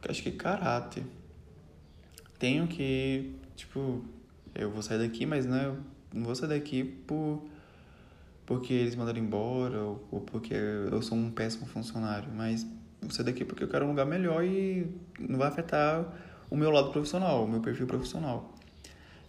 Acho 0.09 0.23
que 0.23 0.31
caráter. 0.31 1.03
Tenho 2.39 2.65
que. 2.67 3.35
Tipo, 3.55 4.03
eu 4.55 4.71
vou 4.71 4.81
sair 4.81 4.97
daqui, 4.97 5.27
mas 5.27 5.45
não 5.45 5.55
é 5.55 5.75
não 6.11 6.23
vou 6.23 6.35
sair 6.35 6.49
daqui 6.49 6.83
por 6.83 7.43
porque 8.43 8.73
eles 8.73 8.95
mandaram 8.95 9.19
embora 9.19 9.79
ou, 9.81 10.07
ou 10.11 10.19
porque 10.21 10.53
eu 10.53 11.01
sou 11.03 11.17
um 11.17 11.31
péssimo 11.31 11.65
funcionário, 11.67 12.29
mas 12.33 12.65
vou 13.01 13.11
sair 13.11 13.25
daqui 13.25 13.43
porque 13.43 13.63
eu 13.63 13.67
quero 13.67 13.85
um 13.85 13.89
lugar 13.89 14.05
melhor 14.05 14.43
e 14.43 14.87
não 15.19 15.37
vai 15.37 15.47
afetar 15.47 16.05
o 16.49 16.55
meu 16.55 16.69
lado 16.69 16.91
profissional, 16.91 17.43
o 17.43 17.47
meu 17.47 17.61
perfil 17.61 17.87
profissional. 17.87 18.53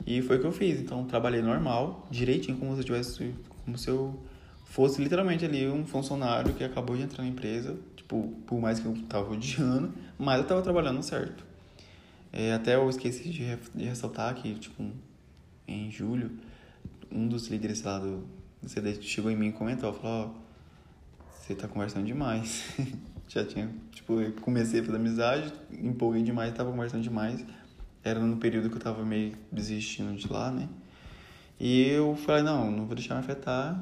E 0.07 0.21
foi 0.23 0.37
o 0.37 0.41
que 0.41 0.47
eu 0.47 0.53
fiz. 0.53 0.81
Então, 0.81 1.05
trabalhei 1.05 1.41
normal, 1.41 2.07
direitinho, 2.11 2.59
como 2.59 2.73
se 2.75 2.81
eu 2.81 2.85
tivesse, 2.85 3.35
como 3.65 3.79
se 3.79 3.89
eu 3.89 4.21
fosse 4.65 5.03
literalmente 5.03 5.45
ali 5.45 5.69
um 5.69 5.85
funcionário 5.87 6.55
que 6.55 6.65
acabou 6.65 6.97
de 6.97 7.03
entrar 7.03 7.23
na 7.23 7.29
empresa, 7.29 7.77
tipo, 7.95 8.35
por 8.47 8.61
mais 8.61 8.81
que 8.81 8.87
eu 8.87 8.95
tava 9.09 9.33
odiando, 9.33 9.93
mas 10.19 10.41
eu 10.41 10.47
tava 10.47 10.63
trabalhando 10.63 11.03
certo. 11.03 11.45
É, 12.33 12.55
até 12.55 12.75
eu 12.75 12.89
esqueci 12.89 13.29
de, 13.29 13.57
de 13.75 13.85
ressaltar 13.85 14.35
que, 14.35 14.55
tipo, 14.55 14.83
em 15.69 15.91
julho, 15.91 16.31
um 17.11 17.29
dos 17.29 17.49
líderes 17.49 17.83
lá 17.83 17.99
do, 17.99 18.27
CD 18.67 18.95
chegou 19.03 19.31
em 19.31 19.37
mim 19.37 19.49
e 19.49 19.53
comentou, 19.53 19.93
falou, 19.93 20.27
ó, 20.27 20.29
oh, 20.29 21.27
você 21.31 21.55
tá 21.55 21.69
conversando 21.69 22.07
demais. 22.07 22.65
Já 23.29 23.45
tinha, 23.45 23.71
tipo, 23.91 24.15
comecei 24.43 24.81
a 24.81 24.85
fazer 24.85 24.97
amizade, 24.97 25.53
empolguei 25.73 26.23
demais, 26.23 26.53
tava 26.53 26.71
conversando 26.71 27.03
demais. 27.03 27.45
Era 28.05 28.21
no 28.21 28.37
período 28.37 28.69
que 28.69 28.77
eu 28.77 28.81
tava 28.81 29.05
meio 29.05 29.37
desistindo 29.51 30.15
de 30.15 30.31
lá, 30.31 30.51
né? 30.51 30.69
E 31.59 31.89
eu 31.89 32.17
falei, 32.17 32.43
não, 32.43 32.71
não 32.71 32.87
vou 32.87 32.95
deixar 32.95 33.15
me 33.15 33.21
afetar, 33.21 33.81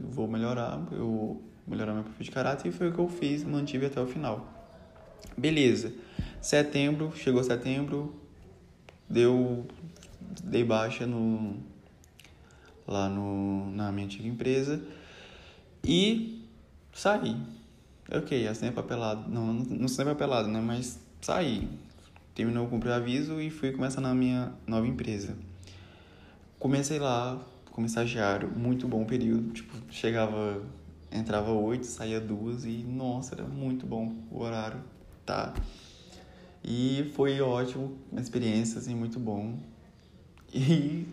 vou 0.00 0.28
melhorar, 0.28 0.80
eu 0.92 0.98
vou 0.98 1.42
melhorar 1.66 1.92
meu 1.92 2.04
perfil 2.04 2.24
de 2.24 2.30
caráter 2.30 2.68
e 2.68 2.72
foi 2.72 2.88
o 2.88 2.92
que 2.92 2.98
eu 2.98 3.08
fiz, 3.08 3.44
mantive 3.44 3.86
até 3.86 4.00
o 4.00 4.06
final. 4.06 4.46
Beleza. 5.36 5.92
Setembro, 6.40 7.12
chegou 7.16 7.42
setembro, 7.42 8.14
deu 9.08 9.66
dei 10.44 10.64
baixa 10.64 11.06
no 11.06 11.56
lá 12.86 13.08
no, 13.08 13.70
na 13.72 13.92
minha 13.92 14.06
antiga 14.06 14.26
empresa 14.26 14.82
e 15.84 16.42
saí. 16.92 17.36
Ok, 18.10 18.46
assinei 18.48 18.72
papelado, 18.72 19.30
não, 19.30 19.52
não 19.52 19.84
assinei 19.84 20.06
papelado, 20.06 20.48
né, 20.48 20.60
mas 20.60 20.98
saí. 21.20 21.68
Terminou 22.34 22.66
o 22.66 22.70
cumprir 22.70 22.92
aviso 22.92 23.40
e 23.40 23.50
fui 23.50 23.72
começar 23.72 24.00
na 24.00 24.14
minha 24.14 24.52
nova 24.66 24.86
empresa. 24.86 25.36
Comecei 26.58 26.98
lá 26.98 27.38
como 27.70 27.86
estagiário, 27.86 28.50
muito 28.50 28.88
bom 28.88 29.04
período, 29.04 29.52
tipo, 29.52 29.76
chegava 29.90 30.62
entrava 31.10 31.50
oito, 31.52 31.86
saía 31.86 32.20
duas 32.20 32.64
e 32.64 32.84
nossa, 32.84 33.34
era 33.34 33.44
muito 33.44 33.86
bom 33.86 34.14
o 34.30 34.42
horário, 34.42 34.80
tá? 35.24 35.54
E 36.62 37.10
foi 37.14 37.40
ótimo, 37.40 37.96
uma 38.10 38.20
experiência 38.20 38.78
assim 38.78 38.94
muito 38.94 39.18
bom. 39.18 39.58
E 40.52 41.06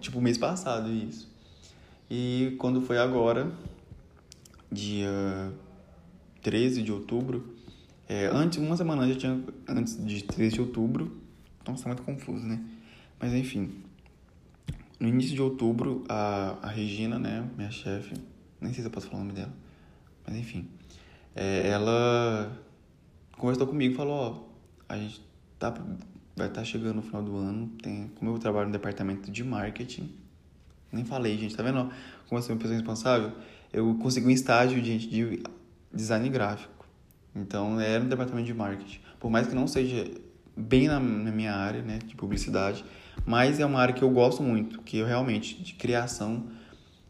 tipo 0.00 0.20
mês 0.20 0.38
passado 0.38 0.90
isso. 0.90 1.30
E 2.10 2.56
quando 2.58 2.80
foi 2.82 2.98
agora, 2.98 3.50
dia 4.70 5.52
13 6.42 6.82
de 6.82 6.92
outubro, 6.92 7.54
é, 8.08 8.26
antes, 8.26 8.58
uma 8.58 8.76
semana 8.76 9.08
já 9.08 9.14
tinha, 9.14 9.42
antes 9.68 10.04
de 10.04 10.24
13 10.24 10.54
de 10.56 10.60
outubro, 10.60 11.20
nossa, 11.66 11.84
tá 11.84 11.88
muito 11.88 12.02
confuso, 12.02 12.44
né? 12.44 12.60
Mas 13.20 13.32
enfim, 13.32 13.72
no 14.98 15.08
início 15.08 15.34
de 15.34 15.40
outubro, 15.40 16.04
a, 16.08 16.58
a 16.62 16.68
Regina, 16.68 17.18
né, 17.18 17.48
minha 17.56 17.70
chefe, 17.70 18.14
nem 18.60 18.72
sei 18.72 18.82
se 18.82 18.88
eu 18.88 18.90
posso 18.90 19.06
falar 19.06 19.22
o 19.22 19.24
nome 19.24 19.34
dela, 19.34 19.52
mas 20.26 20.36
enfim, 20.36 20.68
é, 21.34 21.68
ela 21.68 22.60
conversou 23.38 23.66
comigo 23.66 23.94
e 23.94 23.96
falou, 23.96 24.14
ó, 24.14 24.92
a 24.92 24.98
gente 24.98 25.22
tá, 25.58 25.70
vai 26.36 26.48
estar 26.48 26.60
tá 26.60 26.64
chegando 26.64 26.96
no 26.96 27.02
final 27.02 27.22
do 27.22 27.36
ano, 27.36 27.68
tem, 27.82 28.10
como 28.16 28.32
eu 28.32 28.38
trabalho 28.38 28.66
no 28.66 28.72
departamento 28.72 29.30
de 29.30 29.44
marketing, 29.44 30.12
nem 30.92 31.04
falei, 31.04 31.38
gente, 31.38 31.56
tá 31.56 31.62
vendo 31.62 31.90
como 32.28 32.38
eu 32.38 32.42
sou 32.42 32.54
uma 32.54 32.60
pessoa 32.60 32.76
responsável? 32.76 33.32
Eu 33.72 33.94
consegui 33.94 34.26
um 34.26 34.30
estágio, 34.30 34.82
gente, 34.84 35.08
de 35.08 35.42
design 35.92 36.28
gráfico. 36.28 36.86
Então, 37.34 37.80
era 37.80 38.02
no 38.02 38.08
departamento 38.08 38.46
de 38.46 38.54
marketing. 38.54 39.00
Por 39.18 39.30
mais 39.30 39.46
que 39.46 39.54
não 39.54 39.66
seja 39.66 40.10
bem 40.56 40.88
na, 40.88 41.00
na 41.00 41.30
minha 41.30 41.54
área, 41.54 41.82
né, 41.82 41.98
de 42.04 42.14
publicidade, 42.14 42.84
mas 43.24 43.58
é 43.58 43.66
uma 43.66 43.80
área 43.80 43.94
que 43.94 44.02
eu 44.02 44.10
gosto 44.10 44.42
muito, 44.42 44.80
que 44.82 44.98
eu 44.98 45.06
realmente, 45.06 45.62
de 45.62 45.74
criação, 45.74 46.46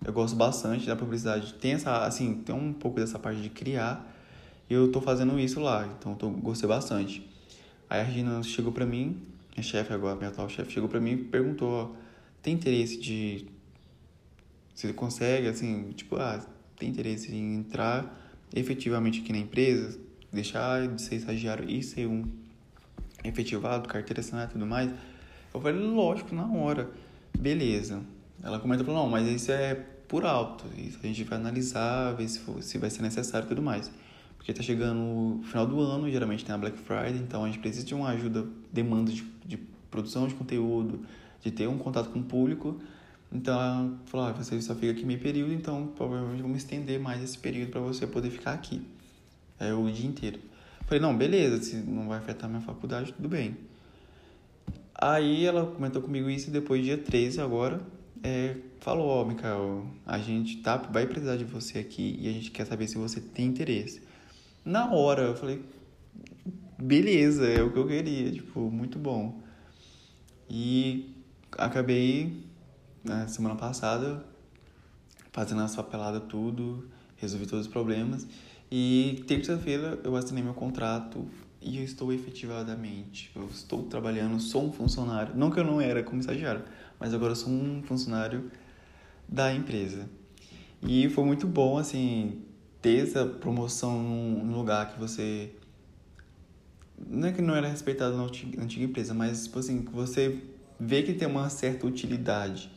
eu 0.04 0.12
gosto 0.12 0.36
bastante 0.36 0.86
da 0.86 0.96
publicidade. 0.96 1.54
Tem 1.54 1.72
essa, 1.72 2.04
assim, 2.04 2.34
tem 2.34 2.54
um 2.54 2.72
pouco 2.72 3.00
dessa 3.00 3.18
parte 3.18 3.40
de 3.40 3.48
criar, 3.48 4.08
e 4.68 4.74
eu 4.74 4.90
tô 4.90 5.00
fazendo 5.00 5.38
isso 5.38 5.60
lá, 5.60 5.86
então 5.98 6.16
eu 6.20 6.30
gostei 6.30 6.68
bastante. 6.68 7.28
Aí 7.90 8.00
a 8.00 8.04
Regina 8.04 8.42
chegou 8.42 8.72
pra 8.72 8.86
mim, 8.86 9.20
minha 9.54 9.62
chefe 9.62 9.92
agora, 9.92 10.16
minha 10.16 10.30
atual 10.30 10.48
chefe, 10.48 10.72
chegou 10.72 10.88
pra 10.88 11.00
mim 11.00 11.12
e 11.12 11.16
perguntou, 11.16 11.96
tem 12.40 12.54
interesse 12.54 12.98
de... 13.00 13.46
Ele 14.82 14.92
consegue, 14.94 15.46
assim, 15.46 15.92
tipo, 15.92 16.16
ah, 16.16 16.44
tem 16.76 16.88
interesse 16.88 17.32
em 17.32 17.56
entrar 17.56 18.21
efetivamente 18.54 19.20
aqui 19.20 19.32
na 19.32 19.38
empresa, 19.38 19.98
deixar 20.32 20.86
de 20.88 21.02
ser 21.02 21.16
estagiário 21.16 21.68
e 21.68 21.82
ser 21.82 22.06
um 22.06 22.24
efetivado, 23.24 23.88
carteira 23.88 24.20
assinada 24.20 24.50
e 24.50 24.52
tudo 24.54 24.66
mais. 24.66 24.90
Eu 25.52 25.60
falei, 25.60 25.80
lógico, 25.80 26.34
na 26.34 26.46
hora. 26.46 26.90
Beleza. 27.38 28.02
Ela 28.42 28.58
comentou, 28.58 28.84
falou, 28.84 29.04
não, 29.04 29.10
mas 29.10 29.26
isso 29.28 29.52
é 29.52 29.74
por 30.08 30.24
alto. 30.24 30.64
Isso 30.76 30.98
a 31.02 31.06
gente 31.06 31.24
vai 31.24 31.38
analisar, 31.38 32.12
ver 32.12 32.28
se, 32.28 32.40
for, 32.40 32.62
se 32.62 32.78
vai 32.78 32.90
ser 32.90 33.02
necessário 33.02 33.46
e 33.46 33.48
tudo 33.48 33.62
mais. 33.62 33.90
Porque 34.36 34.52
tá 34.52 34.62
chegando 34.62 35.00
o 35.00 35.40
final 35.44 35.66
do 35.66 35.80
ano, 35.80 36.10
geralmente 36.10 36.44
tem 36.44 36.54
a 36.54 36.58
Black 36.58 36.76
Friday, 36.76 37.16
então 37.16 37.44
a 37.44 37.46
gente 37.46 37.60
precisa 37.60 37.86
de 37.86 37.94
uma 37.94 38.08
ajuda, 38.08 38.44
demanda 38.72 39.12
de, 39.12 39.22
de 39.46 39.56
produção 39.88 40.26
de 40.26 40.34
conteúdo, 40.34 41.06
de 41.40 41.50
ter 41.52 41.68
um 41.68 41.78
contato 41.78 42.10
com 42.10 42.18
o 42.18 42.24
público. 42.24 42.80
Então 43.32 43.54
ela 43.54 43.98
falou, 44.06 44.26
ah, 44.26 44.32
você 44.32 44.60
só 44.60 44.74
fica 44.74 44.92
aqui 44.92 45.06
meio 45.06 45.20
período, 45.20 45.52
então 45.52 45.86
provavelmente 45.96 46.42
vamos 46.42 46.58
estender 46.58 47.00
mais 47.00 47.22
esse 47.22 47.38
período 47.38 47.70
para 47.70 47.80
você 47.80 48.06
poder 48.06 48.30
ficar 48.30 48.52
aqui. 48.52 48.82
É 49.58 49.72
o 49.72 49.90
dia 49.90 50.06
inteiro. 50.06 50.38
Falei, 50.84 51.00
não, 51.00 51.16
beleza, 51.16 51.62
se 51.62 51.76
não 51.76 52.08
vai 52.08 52.18
afetar 52.18 52.48
minha 52.50 52.60
faculdade, 52.60 53.12
tudo 53.12 53.28
bem. 53.28 53.56
Aí 54.94 55.44
ela 55.46 55.64
comentou 55.66 56.02
comigo 56.02 56.28
isso 56.28 56.50
e 56.50 56.52
depois, 56.52 56.84
dia 56.84 56.98
13 56.98 57.40
agora, 57.40 57.80
é, 58.22 58.56
falou, 58.80 59.08
ó, 59.08 59.22
oh, 59.22 59.24
Mikael, 59.24 59.86
a 60.06 60.18
gente 60.18 60.58
tá, 60.58 60.76
vai 60.76 61.06
precisar 61.06 61.36
de 61.36 61.44
você 61.44 61.78
aqui 61.78 62.18
e 62.20 62.28
a 62.28 62.32
gente 62.32 62.50
quer 62.50 62.66
saber 62.66 62.86
se 62.86 62.98
você 62.98 63.20
tem 63.20 63.46
interesse. 63.46 64.02
Na 64.64 64.92
hora, 64.92 65.22
eu 65.22 65.34
falei, 65.34 65.62
beleza, 66.78 67.48
é 67.48 67.62
o 67.62 67.72
que 67.72 67.78
eu 67.78 67.86
queria, 67.86 68.30
tipo, 68.30 68.60
muito 68.70 68.98
bom. 68.98 69.40
E 70.48 71.14
acabei, 71.52 72.44
na 73.04 73.26
semana 73.28 73.54
passada, 73.54 74.24
fazendo 75.32 75.62
as 75.62 75.74
papeladas 75.74 76.22
tudo, 76.28 76.88
resolvi 77.16 77.46
todos 77.46 77.66
os 77.66 77.72
problemas. 77.72 78.26
E 78.70 79.24
terça-feira 79.26 80.00
eu 80.02 80.16
assinei 80.16 80.42
meu 80.42 80.54
contrato 80.54 81.26
e 81.60 81.78
eu 81.78 81.84
estou 81.84 82.12
efetivadamente, 82.12 83.30
eu 83.36 83.46
estou 83.46 83.84
trabalhando, 83.84 84.40
sou 84.40 84.66
um 84.66 84.72
funcionário, 84.72 85.36
não 85.36 85.50
que 85.50 85.60
eu 85.60 85.64
não 85.64 85.80
era 85.80 86.02
como 86.02 86.20
estagiário, 86.20 86.64
mas 86.98 87.14
agora 87.14 87.34
sou 87.34 87.50
um 87.52 87.82
funcionário 87.82 88.50
da 89.28 89.52
empresa. 89.54 90.08
E 90.82 91.08
foi 91.10 91.24
muito 91.24 91.46
bom, 91.46 91.78
assim, 91.78 92.42
ter 92.80 93.04
essa 93.04 93.24
promoção 93.24 94.02
num 94.02 94.52
lugar 94.52 94.92
que 94.92 94.98
você. 94.98 95.52
Não 97.06 97.28
é 97.28 97.32
que 97.32 97.40
não 97.40 97.54
era 97.54 97.68
respeitado 97.68 98.16
na 98.16 98.24
antiga 98.24 98.84
empresa, 98.84 99.14
mas, 99.14 99.44
tipo 99.44 99.58
assim, 99.60 99.82
que 99.82 99.92
você 99.92 100.42
vê 100.78 101.02
que 101.02 101.12
tem 101.12 101.28
uma 101.28 101.48
certa 101.48 101.86
utilidade. 101.86 102.70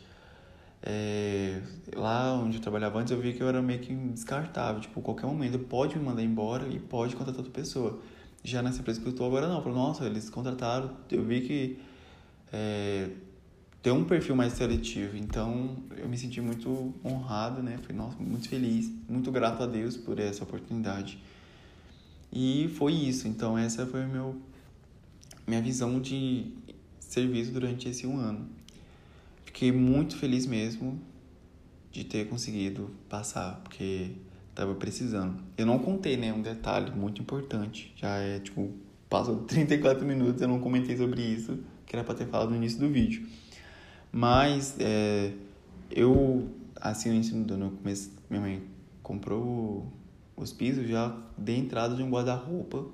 É, 0.88 1.62
lá 1.96 2.36
onde 2.36 2.58
eu 2.58 2.62
trabalhava 2.62 3.00
antes, 3.00 3.12
eu 3.12 3.20
vi 3.20 3.34
que 3.34 3.42
eu 3.42 3.50
era 3.50 3.62
meio 3.62 3.80
que 3.80 3.94
descartável. 3.94 4.80
Tipo, 4.80 5.02
qualquer 5.02 5.26
momento 5.26 5.58
pode 5.58 5.98
me 5.98 6.06
mandar 6.06 6.22
embora 6.22 6.68
e 6.68 6.80
pode 6.80 7.16
contratar 7.16 7.44
outra 7.44 7.52
pessoa. 7.52 8.00
Já 8.44 8.62
nessa 8.62 8.82
empresa 8.82 9.02
que 9.02 9.08
eu 9.08 9.12
estou 9.12 9.26
agora, 9.26 9.48
não. 9.48 9.56
Eu 9.56 9.64
falei, 9.64 9.78
nossa, 9.78 10.06
eles 10.06 10.30
contrataram. 10.30 10.96
Eu 11.10 11.24
vi 11.24 11.42
que 11.42 11.80
é, 12.54 13.10
tem 13.82 13.92
um 13.92 14.04
perfil 14.04 14.36
mais 14.36 14.54
seletivo. 14.54 15.18
Então, 15.18 15.78
eu 15.98 16.08
me 16.08 16.18
senti 16.18 16.40
muito 16.40 16.94
honrado, 17.04 17.64
né? 17.64 17.80
Falei, 17.82 17.98
nossa, 17.98 18.18
muito 18.20 18.48
feliz, 18.48 18.92
muito 19.10 19.32
grato 19.32 19.64
a 19.64 19.66
Deus 19.66 19.98
por 19.98 20.20
essa 20.20 20.44
oportunidade. 20.44 21.18
E 22.32 22.68
foi 22.78 22.94
isso. 22.94 23.28
Então, 23.28 23.58
essa 23.58 23.88
foi 23.88 24.06
meu, 24.06 24.36
minha 25.48 25.62
visão 25.62 26.00
de 26.00 26.54
serviço 27.00 27.52
durante 27.52 27.90
esse 27.90 28.06
um 28.06 28.20
ano. 28.20 28.48
Fiquei 29.46 29.72
muito 29.72 30.18
feliz 30.18 30.46
mesmo 30.46 31.00
de 31.92 32.04
ter 32.04 32.28
conseguido 32.28 32.92
passar, 33.08 33.62
porque 33.64 34.12
tava 34.54 34.76
precisando. 34.76 35.42
Eu 35.58 35.66
não 35.66 35.80
contei, 35.80 36.18
né, 36.18 36.34
um 36.34 36.42
detalhe 36.42 36.92
muito 36.92 37.22
importante. 37.22 37.94
Já 37.96 38.18
é, 38.18 38.40
tipo, 38.40 38.74
passou 39.10 39.44
34 39.48 40.06
minutos, 40.06 40.42
eu 40.42 40.48
não 40.48 40.60
comentei 40.60 40.98
sobre 40.98 41.22
isso, 41.22 41.60
que 41.86 41.96
era 41.96 42.04
para 42.04 42.16
ter 42.16 42.28
falado 42.28 42.50
no 42.50 42.56
início 42.56 42.80
do 42.80 42.90
vídeo. 42.90 43.28
Mas 44.12 44.76
é, 44.80 45.34
eu, 45.92 46.50
assim, 46.80 47.10
no 47.10 47.16
ensino 47.16 47.46
do 47.46 47.58
no 47.58 47.72
começo, 47.72 48.12
minha 48.30 48.42
mãe 48.42 48.64
comprou 49.04 49.92
os 50.36 50.52
pisos, 50.52 50.88
já 50.88 51.16
dei 51.38 51.58
entrada 51.58 51.96
de 51.96 52.04
um 52.04 52.10
guarda-roupa. 52.10 52.86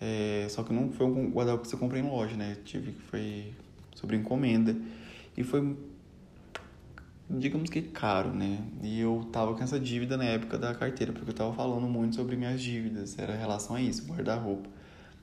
É, 0.00 0.46
só 0.50 0.62
que 0.62 0.72
não 0.72 0.90
foi 0.90 1.06
um 1.06 1.30
guarda-roupa 1.30 1.64
que 1.64 1.70
você 1.70 1.76
compra 1.76 1.98
em 1.98 2.02
loja, 2.02 2.36
né? 2.36 2.56
Tive 2.64 2.92
que 2.92 3.02
foi 3.02 3.52
sobre 3.94 4.16
encomenda. 4.16 4.76
E 5.36 5.42
foi, 5.42 5.76
digamos 7.28 7.68
que 7.70 7.82
caro, 7.82 8.32
né? 8.32 8.64
E 8.82 9.00
eu 9.00 9.28
tava 9.32 9.54
com 9.54 9.62
essa 9.62 9.78
dívida 9.78 10.16
na 10.16 10.24
época 10.24 10.58
da 10.58 10.74
carteira, 10.74 11.12
porque 11.12 11.30
eu 11.30 11.34
tava 11.34 11.52
falando 11.52 11.86
muito 11.86 12.14
sobre 12.14 12.36
minhas 12.36 12.60
dívidas, 12.60 13.18
era 13.18 13.34
em 13.34 13.38
relação 13.38 13.76
a 13.76 13.80
isso, 13.80 14.04
guarda-roupa. 14.06 14.68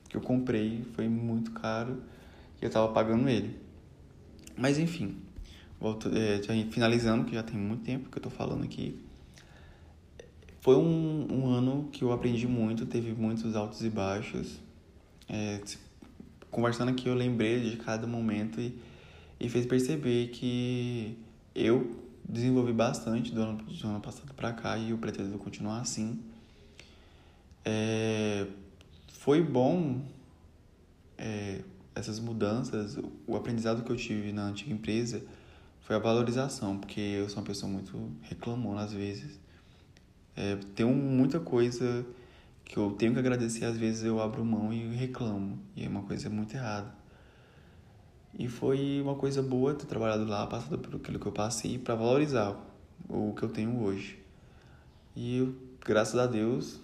Que 0.08 0.16
eu 0.16 0.20
comprei, 0.20 0.84
foi 0.94 1.08
muito 1.08 1.52
caro 1.52 2.02
e 2.60 2.64
eu 2.64 2.70
tava 2.70 2.92
pagando 2.92 3.28
ele. 3.28 3.58
Mas 4.56 4.78
enfim, 4.78 5.16
volto, 5.80 6.10
é, 6.14 6.40
finalizando, 6.70 7.24
que 7.24 7.34
já 7.34 7.42
tem 7.42 7.58
muito 7.58 7.82
tempo 7.82 8.10
que 8.10 8.18
eu 8.18 8.22
tô 8.22 8.30
falando 8.30 8.64
aqui. 8.64 9.00
Foi 10.60 10.76
um, 10.76 11.26
um 11.28 11.46
ano 11.48 11.88
que 11.90 12.04
eu 12.04 12.12
aprendi 12.12 12.46
muito, 12.46 12.86
teve 12.86 13.12
muitos 13.14 13.56
altos 13.56 13.82
e 13.82 13.90
baixos. 13.90 14.60
É, 15.28 15.60
conversando 16.50 16.90
aqui, 16.90 17.08
eu 17.08 17.14
lembrei 17.14 17.70
de 17.70 17.78
cada 17.78 18.06
momento 18.06 18.60
e 18.60 18.78
e 19.42 19.48
fez 19.48 19.66
perceber 19.66 20.28
que 20.28 21.18
eu 21.52 22.00
desenvolvi 22.24 22.72
bastante 22.72 23.32
do 23.32 23.42
ano, 23.42 23.64
do 23.64 23.86
ano 23.88 24.00
passado 24.00 24.32
para 24.34 24.52
cá 24.52 24.78
e 24.78 24.90
eu 24.90 24.98
pretendo 24.98 25.36
continuar 25.36 25.80
assim. 25.80 26.20
É, 27.64 28.46
foi 29.14 29.42
bom 29.42 30.00
é, 31.18 31.60
essas 31.92 32.20
mudanças, 32.20 32.96
o 33.26 33.34
aprendizado 33.34 33.82
que 33.82 33.90
eu 33.90 33.96
tive 33.96 34.32
na 34.32 34.44
antiga 34.44 34.72
empresa 34.72 35.24
foi 35.80 35.96
a 35.96 35.98
valorização, 35.98 36.78
porque 36.78 37.00
eu 37.00 37.28
sou 37.28 37.40
uma 37.40 37.44
pessoa 37.44 37.70
muito 37.70 38.12
reclamona 38.22 38.82
às 38.82 38.92
vezes. 38.92 39.40
É, 40.36 40.56
tem 40.76 40.86
muita 40.86 41.40
coisa 41.40 42.06
que 42.64 42.76
eu 42.76 42.92
tenho 42.92 43.12
que 43.12 43.18
agradecer, 43.18 43.64
às 43.64 43.76
vezes 43.76 44.04
eu 44.04 44.20
abro 44.20 44.44
mão 44.44 44.72
e 44.72 44.94
reclamo, 44.94 45.58
e 45.74 45.84
é 45.84 45.88
uma 45.88 46.02
coisa 46.02 46.30
muito 46.30 46.54
errada. 46.54 47.01
E 48.38 48.48
foi 48.48 49.00
uma 49.02 49.14
coisa 49.14 49.42
boa 49.42 49.74
ter 49.74 49.86
trabalhado 49.86 50.24
lá, 50.24 50.46
passado 50.46 50.78
por 50.78 50.96
aquilo 50.96 51.18
que 51.18 51.26
eu 51.26 51.32
passei, 51.32 51.78
para 51.78 51.94
valorizar 51.94 52.56
o 53.08 53.34
que 53.34 53.42
eu 53.42 53.48
tenho 53.48 53.82
hoje. 53.82 54.18
E 55.14 55.52
graças 55.84 56.18
a 56.18 56.26
Deus, 56.26 56.80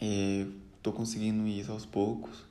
estou 0.00 0.92
é, 0.92 0.96
conseguindo 0.96 1.46
isso 1.46 1.70
aos 1.70 1.84
poucos. 1.84 2.44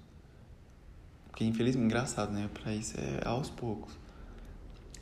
Porque 1.28 1.44
infelizmente, 1.44 1.86
engraçado, 1.86 2.32
né? 2.32 2.50
Para 2.54 2.74
isso 2.76 2.96
é 3.00 3.28
aos 3.28 3.50
poucos. 3.50 3.98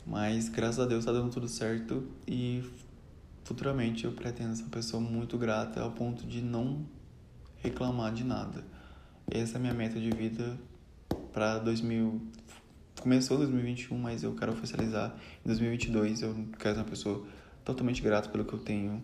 Mas 0.06 0.48
graças 0.48 0.80
a 0.80 0.86
Deus 0.86 1.00
está 1.00 1.12
dando 1.12 1.30
tudo 1.30 1.48
certo 1.48 2.06
e 2.26 2.64
futuramente 3.44 4.04
eu 4.04 4.12
pretendo 4.12 4.56
ser 4.56 4.62
uma 4.62 4.70
pessoa 4.70 5.02
muito 5.02 5.36
grata 5.36 5.82
ao 5.82 5.90
ponto 5.90 6.26
de 6.26 6.40
não 6.40 6.86
reclamar 7.58 8.12
de 8.14 8.24
nada. 8.24 8.64
Essa 9.30 9.54
é 9.54 9.56
a 9.58 9.60
minha 9.60 9.74
meta 9.74 10.00
de 10.00 10.10
vida 10.10 10.58
para 11.32 11.58
2000. 11.58 12.22
Começou 13.00 13.38
2021, 13.38 13.96
mas 13.96 14.24
eu 14.24 14.34
quero 14.34 14.52
oficializar 14.52 15.14
em 15.44 15.46
2022. 15.46 16.22
Eu 16.22 16.34
quero 16.58 16.74
ser 16.74 16.80
uma 16.80 16.88
pessoa 16.88 17.24
totalmente 17.64 18.02
grata 18.02 18.28
pelo 18.28 18.44
que 18.44 18.52
eu 18.52 18.58
tenho. 18.58 19.02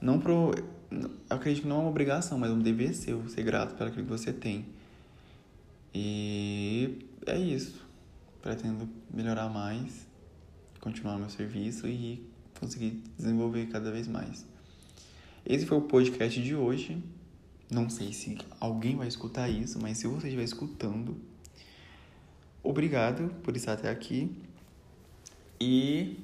Não 0.00 0.20
pro. 0.20 0.50
Acredito 1.28 1.62
que 1.62 1.68
não 1.68 1.76
é 1.76 1.78
uma 1.80 1.88
obrigação, 1.88 2.38
mas 2.38 2.50
um 2.50 2.58
dever 2.58 2.94
seu 2.94 3.26
ser 3.28 3.42
grato 3.42 3.74
pelo 3.74 3.90
que 3.90 4.02
você 4.02 4.32
tem. 4.32 4.66
E 5.94 7.06
é 7.26 7.38
isso. 7.38 7.86
Pretendo 8.42 8.88
melhorar 9.12 9.48
mais, 9.48 10.06
continuar 10.78 11.16
meu 11.18 11.30
serviço 11.30 11.86
e 11.86 12.26
conseguir 12.58 13.02
desenvolver 13.16 13.66
cada 13.66 13.90
vez 13.90 14.06
mais. 14.06 14.46
Esse 15.44 15.64
foi 15.64 15.78
o 15.78 15.82
podcast 15.82 16.40
de 16.42 16.54
hoje. 16.54 17.02
Não 17.70 17.88
sei 17.88 18.12
se 18.12 18.36
alguém 18.58 18.96
vai 18.96 19.08
escutar 19.08 19.48
isso, 19.48 19.78
mas 19.80 19.98
se 19.98 20.06
você 20.06 20.26
estiver 20.26 20.44
escutando, 20.44 21.16
obrigado 22.62 23.34
por 23.42 23.56
estar 23.56 23.74
até 23.74 23.90
aqui. 23.90 24.30
E 25.60 26.18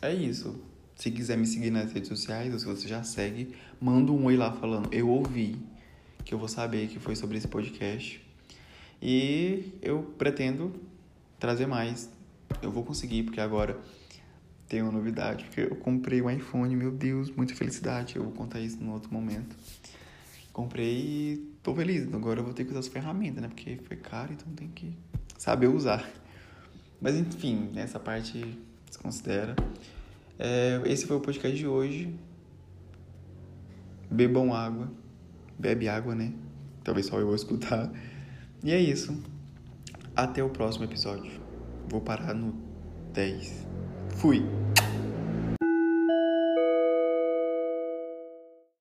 é 0.00 0.14
isso. 0.14 0.60
Se 0.94 1.10
quiser 1.10 1.36
me 1.36 1.46
seguir 1.46 1.70
nas 1.70 1.92
redes 1.92 2.08
sociais, 2.08 2.52
ou 2.52 2.58
se 2.58 2.66
você 2.66 2.88
já 2.88 3.02
segue, 3.02 3.54
manda 3.80 4.10
um 4.10 4.24
oi 4.24 4.36
lá 4.36 4.52
falando, 4.52 4.92
eu 4.92 5.08
ouvi, 5.08 5.56
que 6.24 6.34
eu 6.34 6.38
vou 6.38 6.48
saber 6.48 6.88
que 6.88 6.98
foi 6.98 7.14
sobre 7.14 7.38
esse 7.38 7.46
podcast. 7.46 8.20
E 9.00 9.72
eu 9.80 10.02
pretendo 10.18 10.74
trazer 11.38 11.66
mais. 11.66 12.10
Eu 12.60 12.72
vou 12.72 12.84
conseguir, 12.84 13.22
porque 13.22 13.40
agora 13.40 13.78
tem 14.68 14.82
uma 14.82 14.92
novidade, 14.92 15.44
porque 15.44 15.60
eu 15.62 15.76
comprei 15.76 16.20
um 16.20 16.28
iPhone, 16.28 16.74
meu 16.76 16.90
Deus, 16.90 17.30
muita 17.30 17.54
felicidade. 17.54 18.16
Eu 18.16 18.24
vou 18.24 18.32
contar 18.32 18.60
isso 18.60 18.82
num 18.82 18.92
outro 18.92 19.12
momento. 19.12 19.56
Comprei 20.52 21.47
tô 21.62 21.74
feliz. 21.74 22.12
Agora 22.12 22.40
eu 22.40 22.44
vou 22.44 22.52
ter 22.52 22.64
que 22.64 22.70
usar 22.70 22.80
as 22.80 22.88
ferramentas, 22.88 23.42
né? 23.42 23.48
Porque 23.48 23.78
foi 23.84 23.96
caro, 23.96 24.32
então 24.32 24.52
tem 24.54 24.68
que 24.68 24.96
saber 25.36 25.68
usar. 25.68 26.08
Mas 27.00 27.14
enfim, 27.14 27.70
essa 27.76 27.98
parte 28.00 28.58
desconsidera. 28.86 29.54
É, 30.38 30.80
esse 30.86 31.06
foi 31.06 31.16
o 31.16 31.20
podcast 31.20 31.56
de 31.56 31.66
hoje. 31.66 32.14
Bebam 34.10 34.54
água. 34.54 34.90
Bebe 35.58 35.88
água, 35.88 36.14
né? 36.14 36.32
Talvez 36.84 37.06
só 37.06 37.18
eu 37.18 37.26
vou 37.26 37.34
escutar. 37.34 37.90
E 38.62 38.72
é 38.72 38.80
isso. 38.80 39.16
Até 40.16 40.42
o 40.42 40.50
próximo 40.50 40.84
episódio. 40.84 41.40
Vou 41.88 42.00
parar 42.00 42.34
no 42.34 42.54
10. 43.12 43.66
Fui! 44.16 44.67